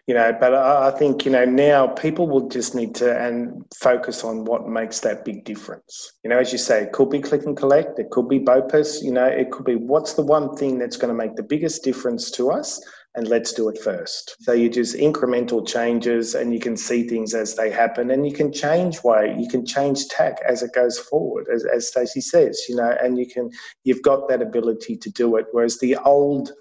you 0.09 0.15
know 0.15 0.35
but 0.39 0.55
i 0.55 0.89
think 0.89 1.23
you 1.23 1.31
know 1.31 1.45
now 1.45 1.85
people 1.85 2.27
will 2.27 2.49
just 2.49 2.73
need 2.73 2.95
to 2.95 3.15
and 3.21 3.63
focus 3.79 4.23
on 4.23 4.43
what 4.43 4.67
makes 4.67 5.01
that 5.01 5.23
big 5.23 5.45
difference. 5.45 6.13
You 6.23 6.31
know 6.31 6.39
as 6.39 6.51
you 6.51 6.57
say 6.57 6.81
it 6.81 6.93
could 6.93 7.11
be 7.11 7.21
click 7.21 7.45
and 7.45 7.55
collect 7.55 7.99
it 7.99 8.09
could 8.09 8.27
be 8.27 8.39
bopus 8.39 9.03
you 9.03 9.11
know 9.11 9.27
it 9.27 9.51
could 9.51 9.65
be 9.65 9.75
what's 9.75 10.13
the 10.13 10.23
one 10.23 10.55
thing 10.55 10.79
that's 10.79 10.97
going 10.97 11.13
to 11.15 11.23
make 11.23 11.35
the 11.35 11.43
biggest 11.43 11.83
difference 11.83 12.31
to 12.31 12.49
us 12.49 12.81
and 13.15 13.27
let's 13.27 13.53
do 13.53 13.69
it 13.69 13.77
first. 13.79 14.35
So 14.41 14.53
you 14.53 14.69
just 14.69 14.95
incremental 14.95 15.67
changes 15.67 16.35
and 16.35 16.53
you 16.53 16.59
can 16.59 16.77
see 16.77 17.07
things 17.07 17.33
as 17.33 17.55
they 17.55 17.71
happen 17.71 18.11
and 18.11 18.25
you 18.25 18.33
can 18.33 18.53
change 18.53 19.03
way, 19.03 19.35
you 19.37 19.47
can 19.47 19.65
change 19.65 20.07
tack 20.07 20.39
as 20.47 20.61
it 20.61 20.73
goes 20.73 20.99
forward, 20.99 21.47
as, 21.53 21.65
as 21.65 21.87
Stacey 21.87 22.21
says, 22.21 22.61
you 22.69 22.75
know, 22.75 22.95
and 23.01 23.17
you 23.17 23.25
can, 23.25 23.49
you've 23.83 24.03
got 24.03 24.29
that 24.29 24.41
ability 24.41 24.95
to 24.97 25.09
do 25.09 25.35
it. 25.37 25.47
Whereas 25.51 25.79
the 25.79 25.95
old 25.97 26.51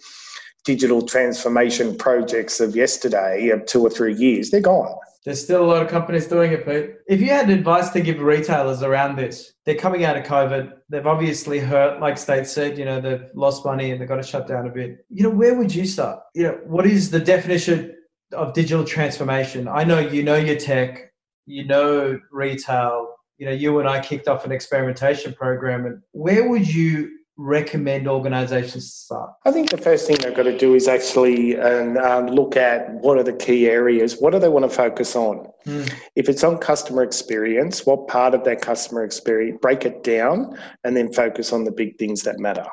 digital 0.65 1.03
transformation 1.03 1.97
projects 1.97 2.61
of 2.61 2.75
yesterday, 2.75 3.49
of 3.51 3.65
two 3.67 3.83
or 3.83 3.91
three 3.91 4.15
years, 4.15 4.51
they're 4.51 4.61
gone. 4.61 4.95
There's 5.29 5.45
still 5.45 5.63
a 5.63 5.69
lot 5.71 5.83
of 5.83 5.89
companies 5.89 6.27
doing 6.27 6.53
it, 6.53 6.65
Pete. 6.65 6.95
If 7.07 7.21
you 7.21 7.29
had 7.29 7.51
advice 7.51 7.91
to 7.91 8.01
give 8.01 8.19
retailers 8.19 8.83
around 8.83 9.17
this, 9.17 9.53
they're 9.67 9.75
coming 9.75 10.07
out 10.07 10.17
of 10.17 10.25
COVID. 10.25 10.73
They've 10.89 11.07
obviously 11.07 11.59
hurt, 11.59 12.01
like 12.01 12.17
Stace 12.17 12.51
said, 12.51 12.79
you 12.79 12.87
know, 12.87 12.99
they've 12.99 13.29
lost 13.35 13.63
money 13.63 13.91
and 13.91 14.01
they've 14.01 14.09
got 14.09 14.17
to 14.17 14.23
shut 14.23 14.49
down 14.49 14.67
a 14.67 14.71
bit. 14.71 15.05
You 15.11 15.25
know, 15.25 15.29
where 15.29 15.55
would 15.55 15.75
you 15.75 15.85
start? 15.85 16.21
You 16.35 16.45
know, 16.45 16.59
what 16.65 16.87
is 16.87 17.11
the 17.11 17.21
definition 17.21 17.95
of 18.33 18.55
digital 18.55 18.87
transformation? 18.87 19.69
I 19.69 19.85
know 19.85 19.99
you 19.99 20.23
know 20.23 20.37
your 20.37 20.57
tech, 20.57 21.13
you 21.45 21.67
know 21.67 22.19
retail. 22.33 23.15
You 23.37 23.49
know, 23.49 23.53
you 23.53 23.79
and 23.81 23.87
I 23.87 24.01
kicked 24.01 24.29
off 24.29 24.47
an 24.47 24.53
experimentation 24.53 25.35
program. 25.35 25.85
And 25.85 26.01
where 26.13 26.49
would 26.49 26.67
you 26.67 27.18
recommend 27.39 28.09
organizations 28.09 28.93
start? 28.93 29.31
I 29.47 29.53
think 29.53 29.71
the 29.71 29.79
first 29.79 30.07
thing 30.07 30.19
they've 30.19 30.35
got 30.35 30.43
to 30.43 30.59
do 30.59 30.75
is 30.75 30.89
actually 30.89 31.59
um, 31.59 31.97
um, 31.99 32.27
look 32.27 32.57
at 32.57 32.93
what 32.95 33.17
are 33.17 33.23
the 33.23 33.33
key 33.33 33.69
areas, 33.69 34.17
what 34.19 34.33
do 34.33 34.39
they 34.39 34.49
want 34.49 34.69
to 34.69 34.77
focus 34.77 35.17
on? 35.17 35.47
Mm. 35.65 35.91
If 36.17 36.29
it's 36.29 36.45
on 36.45 36.59
customer 36.59 37.03
experience, 37.03 37.87
what 37.87 38.09
part 38.09 38.35
of 38.35 38.45
that 38.45 38.61
customer 38.61 39.05
experience, 39.05 39.59
break 39.63 39.87
it 39.87 40.03
down 40.03 40.59
and 40.85 40.97
then 40.97 41.13
focus 41.13 41.53
on 41.53 41.65
the 41.65 41.71
big 41.71 41.97
things 41.97 42.23
that 42.25 42.39
matter. 42.39 42.67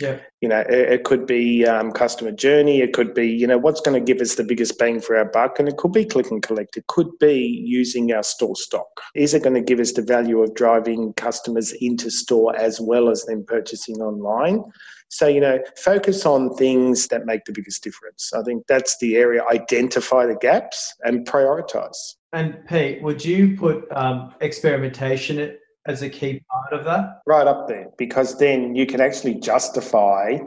Yeah. 0.00 0.18
You 0.40 0.48
know, 0.48 0.60
it, 0.60 0.92
it 0.92 1.04
could 1.04 1.26
be 1.26 1.66
um, 1.66 1.92
customer 1.92 2.32
journey. 2.32 2.80
It 2.80 2.94
could 2.94 3.12
be, 3.12 3.28
you 3.28 3.46
know, 3.46 3.58
what's 3.58 3.82
going 3.82 4.02
to 4.02 4.12
give 4.12 4.22
us 4.22 4.36
the 4.36 4.44
biggest 4.44 4.78
bang 4.78 5.00
for 5.00 5.16
our 5.16 5.26
buck. 5.26 5.58
And 5.58 5.68
it 5.68 5.76
could 5.76 5.92
be 5.92 6.06
click 6.06 6.30
and 6.30 6.42
collect. 6.42 6.76
It 6.76 6.86
could 6.86 7.10
be 7.18 7.62
using 7.64 8.12
our 8.12 8.22
store 8.22 8.56
stock. 8.56 8.88
Is 9.14 9.34
it 9.34 9.42
going 9.42 9.54
to 9.54 9.60
give 9.60 9.78
us 9.78 9.92
the 9.92 10.02
value 10.02 10.40
of 10.40 10.54
driving 10.54 11.12
customers 11.14 11.72
into 11.80 12.10
store 12.10 12.56
as 12.56 12.80
well 12.80 13.10
as 13.10 13.24
them 13.24 13.44
purchasing 13.46 13.96
online? 13.96 14.64
So, 15.12 15.26
you 15.26 15.40
know, 15.40 15.58
focus 15.76 16.24
on 16.24 16.54
things 16.54 17.08
that 17.08 17.26
make 17.26 17.44
the 17.44 17.52
biggest 17.52 17.82
difference. 17.82 18.32
I 18.32 18.42
think 18.42 18.66
that's 18.68 18.96
the 18.98 19.16
area. 19.16 19.42
Identify 19.52 20.26
the 20.26 20.36
gaps 20.36 20.94
and 21.02 21.26
prioritize. 21.26 22.14
And 22.32 22.64
Pete, 22.68 23.02
would 23.02 23.24
you 23.24 23.56
put 23.56 23.90
um, 23.90 24.32
experimentation 24.40 25.56
as 25.86 26.02
a 26.02 26.10
key 26.10 26.42
part 26.50 26.80
of 26.80 26.84
that? 26.86 27.20
Right 27.26 27.46
up 27.46 27.68
there, 27.68 27.88
because 27.98 28.38
then 28.38 28.74
you 28.74 28.86
can 28.86 29.00
actually 29.00 29.34
justify 29.36 30.38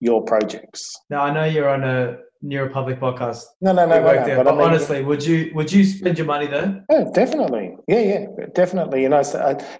your 0.00 0.22
projects. 0.22 0.94
Now 1.10 1.22
I 1.22 1.32
know 1.32 1.44
you're 1.44 1.68
on 1.68 1.84
a 1.84 2.18
New 2.44 2.62
Republic 2.62 3.00
podcast. 3.00 3.42
No, 3.62 3.72
no, 3.72 3.86
no, 3.86 4.00
no, 4.00 4.04
no, 4.04 4.24
there, 4.26 4.36
but 4.36 4.44
but 4.44 4.54
I 4.54 4.56
mean- 4.56 4.66
honestly, 4.66 5.02
would 5.02 5.24
you 5.24 5.50
would 5.54 5.72
you 5.72 5.82
spend 5.82 6.18
your 6.18 6.26
money 6.26 6.46
there? 6.46 6.84
Oh, 6.90 7.10
definitely. 7.12 7.74
Yeah, 7.88 8.00
yeah, 8.00 8.26
definitely. 8.54 9.06
And, 9.06 9.14
I, 9.14 9.22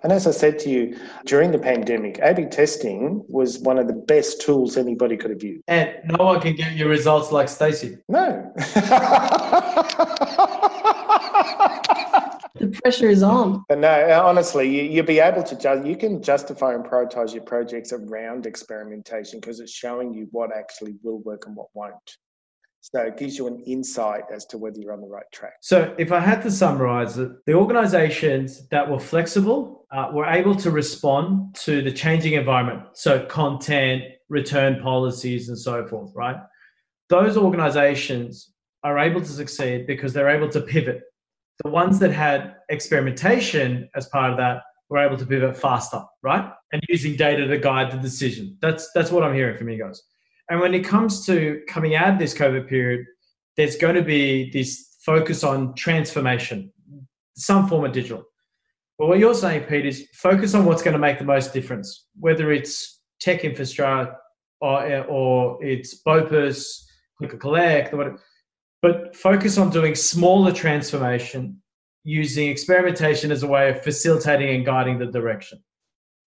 and 0.03 0.12
as 0.12 0.27
I 0.27 0.31
said 0.31 0.59
to 0.61 0.70
you, 0.70 0.97
during 1.27 1.53
the 1.53 1.59
pandemic, 1.59 2.18
A-B 2.23 2.47
testing 2.47 3.23
was 3.29 3.59
one 3.59 3.79
of 3.79 3.87
the 3.87 3.92
best 3.92 4.40
tools 4.40 4.79
anybody 4.79 5.18
could 5.18 5.31
have 5.31 5.42
used. 5.42 5.62
And 5.68 5.90
no 6.18 6.25
one 6.25 6.40
can 6.40 6.57
get 6.57 6.73
you 6.73 6.88
results 6.88 7.31
like 7.31 7.51
Stacey. 7.51 7.99
No. 8.09 8.51
The 12.64 12.81
pressure 12.81 13.11
is 13.11 13.22
on. 13.22 13.64
But 13.68 13.79
no, 13.79 14.22
honestly, 14.24 14.68
you, 14.68 14.83
you'll 14.85 15.07
be 15.07 15.18
able 15.18 15.42
to 15.42 15.59
ju- 15.59 15.83
you 15.85 15.96
can 15.96 16.22
justify 16.22 16.74
and 16.74 16.85
prioritize 16.85 17.35
your 17.35 17.42
projects 17.42 17.92
around 17.92 18.46
experimentation 18.46 19.38
because 19.38 19.61
it's 19.61 19.72
showing 19.72 20.14
you 20.14 20.29
what 20.31 20.50
actually 20.57 20.94
will 21.03 21.18
work 21.20 21.46
and 21.46 21.55
what 21.55 21.68
won't. 21.74 22.16
So 22.81 23.00
it 23.00 23.16
gives 23.18 23.37
you 23.37 23.46
an 23.46 23.61
insight 23.61 24.24
as 24.33 24.46
to 24.46 24.59
whether 24.59 24.79
you're 24.79 24.92
on 24.92 25.00
the 25.00 25.07
right 25.07 25.24
track. 25.33 25.55
So, 25.62 25.94
if 25.98 26.12
I 26.12 26.20
had 26.20 26.42
to 26.42 26.50
summarize 26.50 27.16
it, 27.16 27.31
the 27.46 27.55
organizations 27.55 28.68
that 28.68 28.90
were 28.90 28.98
flexible 28.98 29.87
uh, 29.90 30.11
were 30.12 30.27
able 30.27 30.55
to 30.57 30.70
respond 30.70 31.55
to 31.64 31.81
the 31.81 31.90
changing 31.92 32.35
environment. 32.35 32.83
So, 32.92 33.24
content, 33.24 34.03
return 34.29 34.83
policies, 34.83 35.48
and 35.48 35.59
so 35.59 35.87
forth, 35.87 36.12
right? 36.14 36.37
Those 37.09 37.38
organizations 37.38 38.53
are 38.83 38.98
able 38.98 39.20
to 39.22 39.31
succeed 39.31 39.87
because 39.87 40.12
they're 40.12 40.29
able 40.29 40.50
to 40.50 40.61
pivot. 40.61 41.03
The 41.62 41.71
ones 41.71 41.99
that 42.01 42.11
had 42.11 42.57
experimentation 42.69 43.88
as 43.95 44.09
part 44.09 44.33
of 44.33 44.37
that 44.38 44.62
were 44.88 44.99
able 44.99 45.17
to 45.17 45.27
pivot 45.27 45.57
faster, 45.57 46.03
right? 46.23 46.51
And 46.73 46.83
using 46.88 47.17
data 47.17 47.47
to 47.47 47.59
guide 47.59 47.93
the 47.93 47.99
decision. 47.99 48.59
That's 48.61 48.90
that's 48.95 49.11
what 49.11 49.23
I'm 49.23 49.35
hearing 49.35 49.57
from 49.57 49.69
you 49.69 49.79
guys. 49.79 50.03
And 50.51 50.61
when 50.61 50.75
it 50.75 50.85
comes 50.85 51.25
to 51.27 51.62
coming 51.69 51.95
out 51.95 52.14
of 52.14 52.19
this 52.19 52.35
COVID 52.35 52.69
period, 52.69 53.07
there's 53.57 53.77
going 53.77 53.95
to 53.95 54.03
be 54.03 54.51
this 54.51 54.97
focus 55.05 55.45
on 55.45 55.75
transformation, 55.75 56.73
some 57.37 57.69
form 57.69 57.85
of 57.85 57.93
digital. 57.93 58.25
But 58.99 59.09
what 59.09 59.19
you're 59.19 59.35
saying, 59.35 59.64
Pete, 59.64 59.87
is 59.87 60.09
focus 60.14 60.55
on 60.55 60.64
what's 60.64 60.83
going 60.83 60.93
to 60.93 60.99
make 60.99 61.19
the 61.19 61.25
most 61.25 61.53
difference, 61.53 62.07
whether 62.19 62.53
it's 62.53 63.01
tech 63.21 63.45
infrastructure 63.45 64.14
or, 64.61 65.05
or 65.05 65.64
it's 65.64 66.03
Bopus, 66.03 66.85
click 67.19 67.33
and 67.33 67.40
collect, 67.40 67.93
or 67.93 67.97
whatever. 67.97 68.21
But 68.85 69.16
focus 69.16 69.57
on 69.57 69.70
doing 69.70 69.94
smaller 69.94 70.53
transformation 70.53 71.62
using 72.03 72.51
experimentation 72.51 73.33
as 73.33 73.42
a 73.42 73.47
way 73.47 73.70
of 73.70 73.83
facilitating 73.83 74.55
and 74.55 74.66
guiding 74.66 74.99
the 74.99 75.07
direction. 75.07 75.64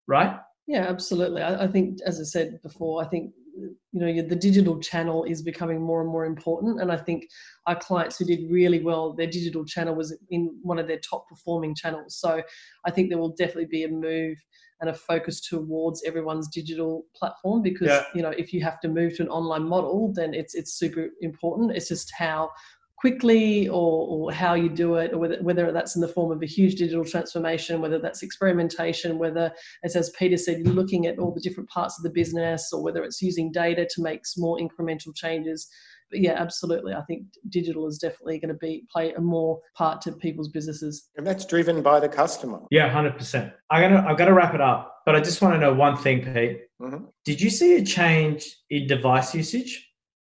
Right? 0.08 0.40
Yeah, 0.66 0.88
absolutely. 0.88 1.44
I, 1.44 1.66
I 1.66 1.68
think, 1.68 2.00
as 2.04 2.20
I 2.20 2.24
said 2.24 2.60
before, 2.64 3.04
I 3.04 3.06
think 3.10 3.32
you 3.58 4.00
know 4.00 4.22
the 4.28 4.36
digital 4.36 4.80
channel 4.80 5.24
is 5.24 5.42
becoming 5.42 5.82
more 5.82 6.02
and 6.02 6.10
more 6.10 6.26
important, 6.26 6.82
and 6.82 6.92
I 6.92 6.98
think 6.98 7.26
our 7.66 7.76
clients 7.76 8.18
who 8.18 8.26
did 8.26 8.50
really 8.52 8.82
well, 8.84 9.14
their 9.14 9.28
digital 9.28 9.66
channel 9.66 9.96
was 9.96 10.16
in 10.30 10.58
one 10.62 10.80
of 10.80 10.88
their 10.88 11.00
top 11.00 11.28
performing 11.28 11.76
channels. 11.76 12.18
So 12.20 12.42
I 12.86 12.92
think 12.92 13.10
there 13.10 13.18
will 13.18 13.36
definitely 13.36 13.66
be 13.66 13.84
a 13.84 13.90
move 13.90 14.38
and 14.80 14.90
a 14.92 14.94
focus 14.94 15.42
towards 15.42 16.04
everyone's 16.06 16.48
digital 16.50 17.06
platform 17.16 17.64
because 17.64 17.88
Yeah. 17.88 18.04
you 18.14 18.22
know 18.22 18.30
if 18.30 18.54
you 18.54 18.64
have 18.64 18.80
to 18.82 18.88
move 18.88 19.16
to 19.16 19.24
an 19.24 19.30
online 19.30 19.64
model, 19.64 20.14
then 20.14 20.34
it's 20.34 20.54
it's 20.56 20.74
super 20.74 21.08
important. 21.22 21.76
It's 21.76 21.88
just 21.88 22.12
how 22.18 22.52
quickly 22.98 23.68
or, 23.70 24.08
or 24.08 24.32
how 24.32 24.56
you 24.56 24.70
do 24.70 24.96
it 24.96 25.14
or 25.14 25.20
whether, 25.20 25.42
whether 25.42 25.72
that's 25.72 25.96
in 25.96 26.02
the 26.02 26.08
form 26.08 26.32
of 26.32 26.42
a 26.42 26.46
huge 26.46 26.76
digital 26.76 27.06
transformation 27.06 27.80
whether 27.80 28.00
that's 28.00 28.24
experimentation 28.24 29.18
whether 29.20 29.52
as 29.84 29.96
as 29.96 30.10
peter 30.12 30.38
said 30.38 30.60
you're 30.60 30.74
looking 30.74 31.06
at 31.06 31.20
all 31.20 31.32
the 31.32 31.42
different 31.42 31.70
parts 31.70 31.98
of 31.98 32.04
the 32.04 32.10
business 32.10 32.72
or 32.74 32.84
whether 32.84 33.04
it's 33.04 33.22
using 33.22 33.52
data 33.52 33.88
to 33.90 34.02
make 34.02 34.26
small 34.26 34.60
incremental 34.60 35.16
changes 35.16 35.68
but 36.10 36.20
yeah 36.20 36.32
absolutely 36.34 36.94
i 36.94 37.02
think 37.04 37.24
digital 37.50 37.88
is 37.88 38.00
definitely 38.00 38.40
going 38.40 38.50
to 38.50 38.56
be 38.60 38.84
play 38.92 39.14
a 39.14 39.22
more 39.22 39.60
part 39.76 40.02
to 40.02 40.12
people's 40.14 40.50
businesses 40.50 41.10
And 41.18 41.28
that's 41.28 41.46
driven 41.46 41.82
by 41.84 42.00
the 42.00 42.10
customer. 42.10 42.62
Yeah, 42.72 42.90
hundred 42.90 43.18
percent. 43.18 43.54
I'm 43.70 43.82
gonna 43.82 44.08
I've 44.08 44.18
got 44.18 44.26
to 44.26 44.34
wrap 44.34 44.54
it 44.56 44.62
up, 44.62 45.02
but 45.06 45.16
I 45.16 45.20
just 45.20 45.42
want 45.42 45.54
to 45.56 45.60
know 45.60 45.74
one 45.74 45.98
thing, 45.98 46.22
Pete. 46.34 46.62
Mhm. 46.82 47.06
Did 47.26 47.42
you 47.42 47.50
see 47.50 47.76
a 47.76 47.84
change 47.84 48.56
in 48.70 48.88
device 48.88 49.36
usage? 49.36 49.72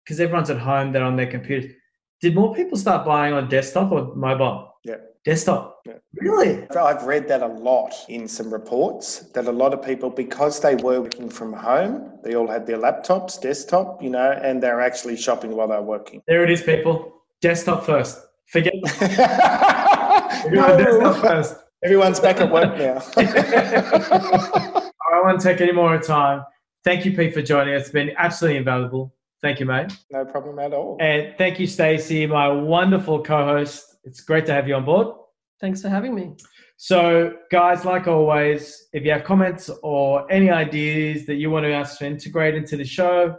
Because 0.04 0.20
everyone's 0.20 0.50
at 0.50 0.58
home, 0.58 0.92
they're 0.92 1.04
on 1.04 1.16
their 1.16 1.30
computers. 1.30 1.72
Did 2.22 2.36
more 2.36 2.56
people 2.56 2.78
start 2.78 3.06
buying 3.06 3.34
on 3.34 3.50
desktop 3.50 3.92
or 3.92 4.16
mobile? 4.16 4.74
Yeah. 4.84 4.98
Desktop. 5.26 5.82
Yeah. 5.86 5.94
Really? 6.14 6.68
I've 6.70 7.04
read 7.04 7.28
that 7.28 7.42
a 7.42 7.48
lot 7.48 7.94
in 8.10 8.28
some 8.28 8.54
reports 8.54 9.20
that 9.34 9.48
a 9.48 9.52
lot 9.52 9.74
of 9.74 9.84
people, 9.84 10.10
because 10.10 10.60
they 10.60 10.76
were 10.76 11.02
working 11.02 11.30
from 11.30 11.52
home, 11.52 12.12
they 12.24 12.36
all 12.36 12.48
had 12.48 12.66
their 12.66 12.78
laptops, 12.78 13.42
desktop, 13.42 14.02
you 14.02 14.10
know, 14.10 14.32
and 14.32 14.62
they're 14.62 14.82
actually 14.82 15.18
shopping 15.18 15.56
while 15.56 15.68
they're 15.68 15.82
working. 15.82 16.22
There 16.28 16.44
it 16.44 16.52
is, 16.52 16.62
people. 16.62 17.24
Desktop 17.42 17.86
first. 17.86 18.20
Forget 18.48 18.74
Everyone 20.46 20.78
desktop 20.78 21.22
first. 21.22 21.56
Everyone's 21.84 22.20
back 22.20 22.40
at 22.40 22.52
work 22.52 22.78
now. 22.78 23.02
I 23.18 24.92
won't 25.24 25.42
take 25.42 25.60
any 25.60 25.72
more 25.72 25.98
time. 26.00 26.44
Thank 26.84 27.06
you, 27.06 27.16
Pete, 27.16 27.34
for 27.34 27.42
joining 27.42 27.74
us. 27.74 27.84
It's 27.84 27.92
been 27.92 28.12
absolutely 28.18 28.58
invaluable. 28.58 29.15
Thank 29.42 29.60
you, 29.60 29.66
mate. 29.66 29.92
no 30.12 30.26
problem 30.26 30.60
at 30.60 30.74
all. 30.74 30.98
And 31.00 31.36
thank 31.38 31.60
you, 31.60 31.68
Stacey, 31.68 32.26
my 32.26 32.48
wonderful 32.48 33.22
co-host. 33.22 33.98
It's 34.04 34.22
great 34.22 34.46
to 34.48 34.54
have 34.54 34.68
you 34.68 34.76
on 34.76 34.86
board. 34.86 35.16
thanks 35.62 35.82
for 35.82 35.90
having 35.90 36.14
me 36.14 36.36
So, 36.78 37.34
guys, 37.52 37.86
like 37.86 38.08
always, 38.08 38.88
if 38.92 39.04
you 39.06 39.12
have 39.12 39.24
comments 39.24 39.70
or 39.84 40.30
any 40.32 40.50
ideas 40.50 41.26
that 41.28 41.36
you 41.36 41.50
want 41.50 41.66
us 41.66 41.98
to 42.00 42.06
integrate 42.06 42.56
into 42.56 42.76
the 42.78 42.84
show, 42.86 43.36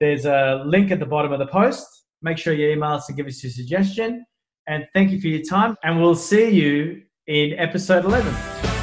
there's 0.00 0.26
a 0.26 0.62
link 0.64 0.90
at 0.90 1.00
the 1.00 1.06
bottom 1.06 1.32
of 1.32 1.38
the 1.38 1.46
post. 1.46 1.86
Make 2.22 2.38
sure 2.38 2.52
you 2.52 2.70
email 2.70 2.90
us 2.90 3.08
and 3.08 3.16
give 3.16 3.26
us 3.26 3.42
your 3.42 3.52
suggestion. 3.52 4.24
And 4.66 4.86
thank 4.94 5.10
you 5.10 5.20
for 5.20 5.28
your 5.28 5.42
time. 5.42 5.76
And 5.82 6.00
we'll 6.00 6.14
see 6.14 6.50
you 6.50 7.02
in 7.26 7.58
episode 7.58 8.04
11. 8.04 8.77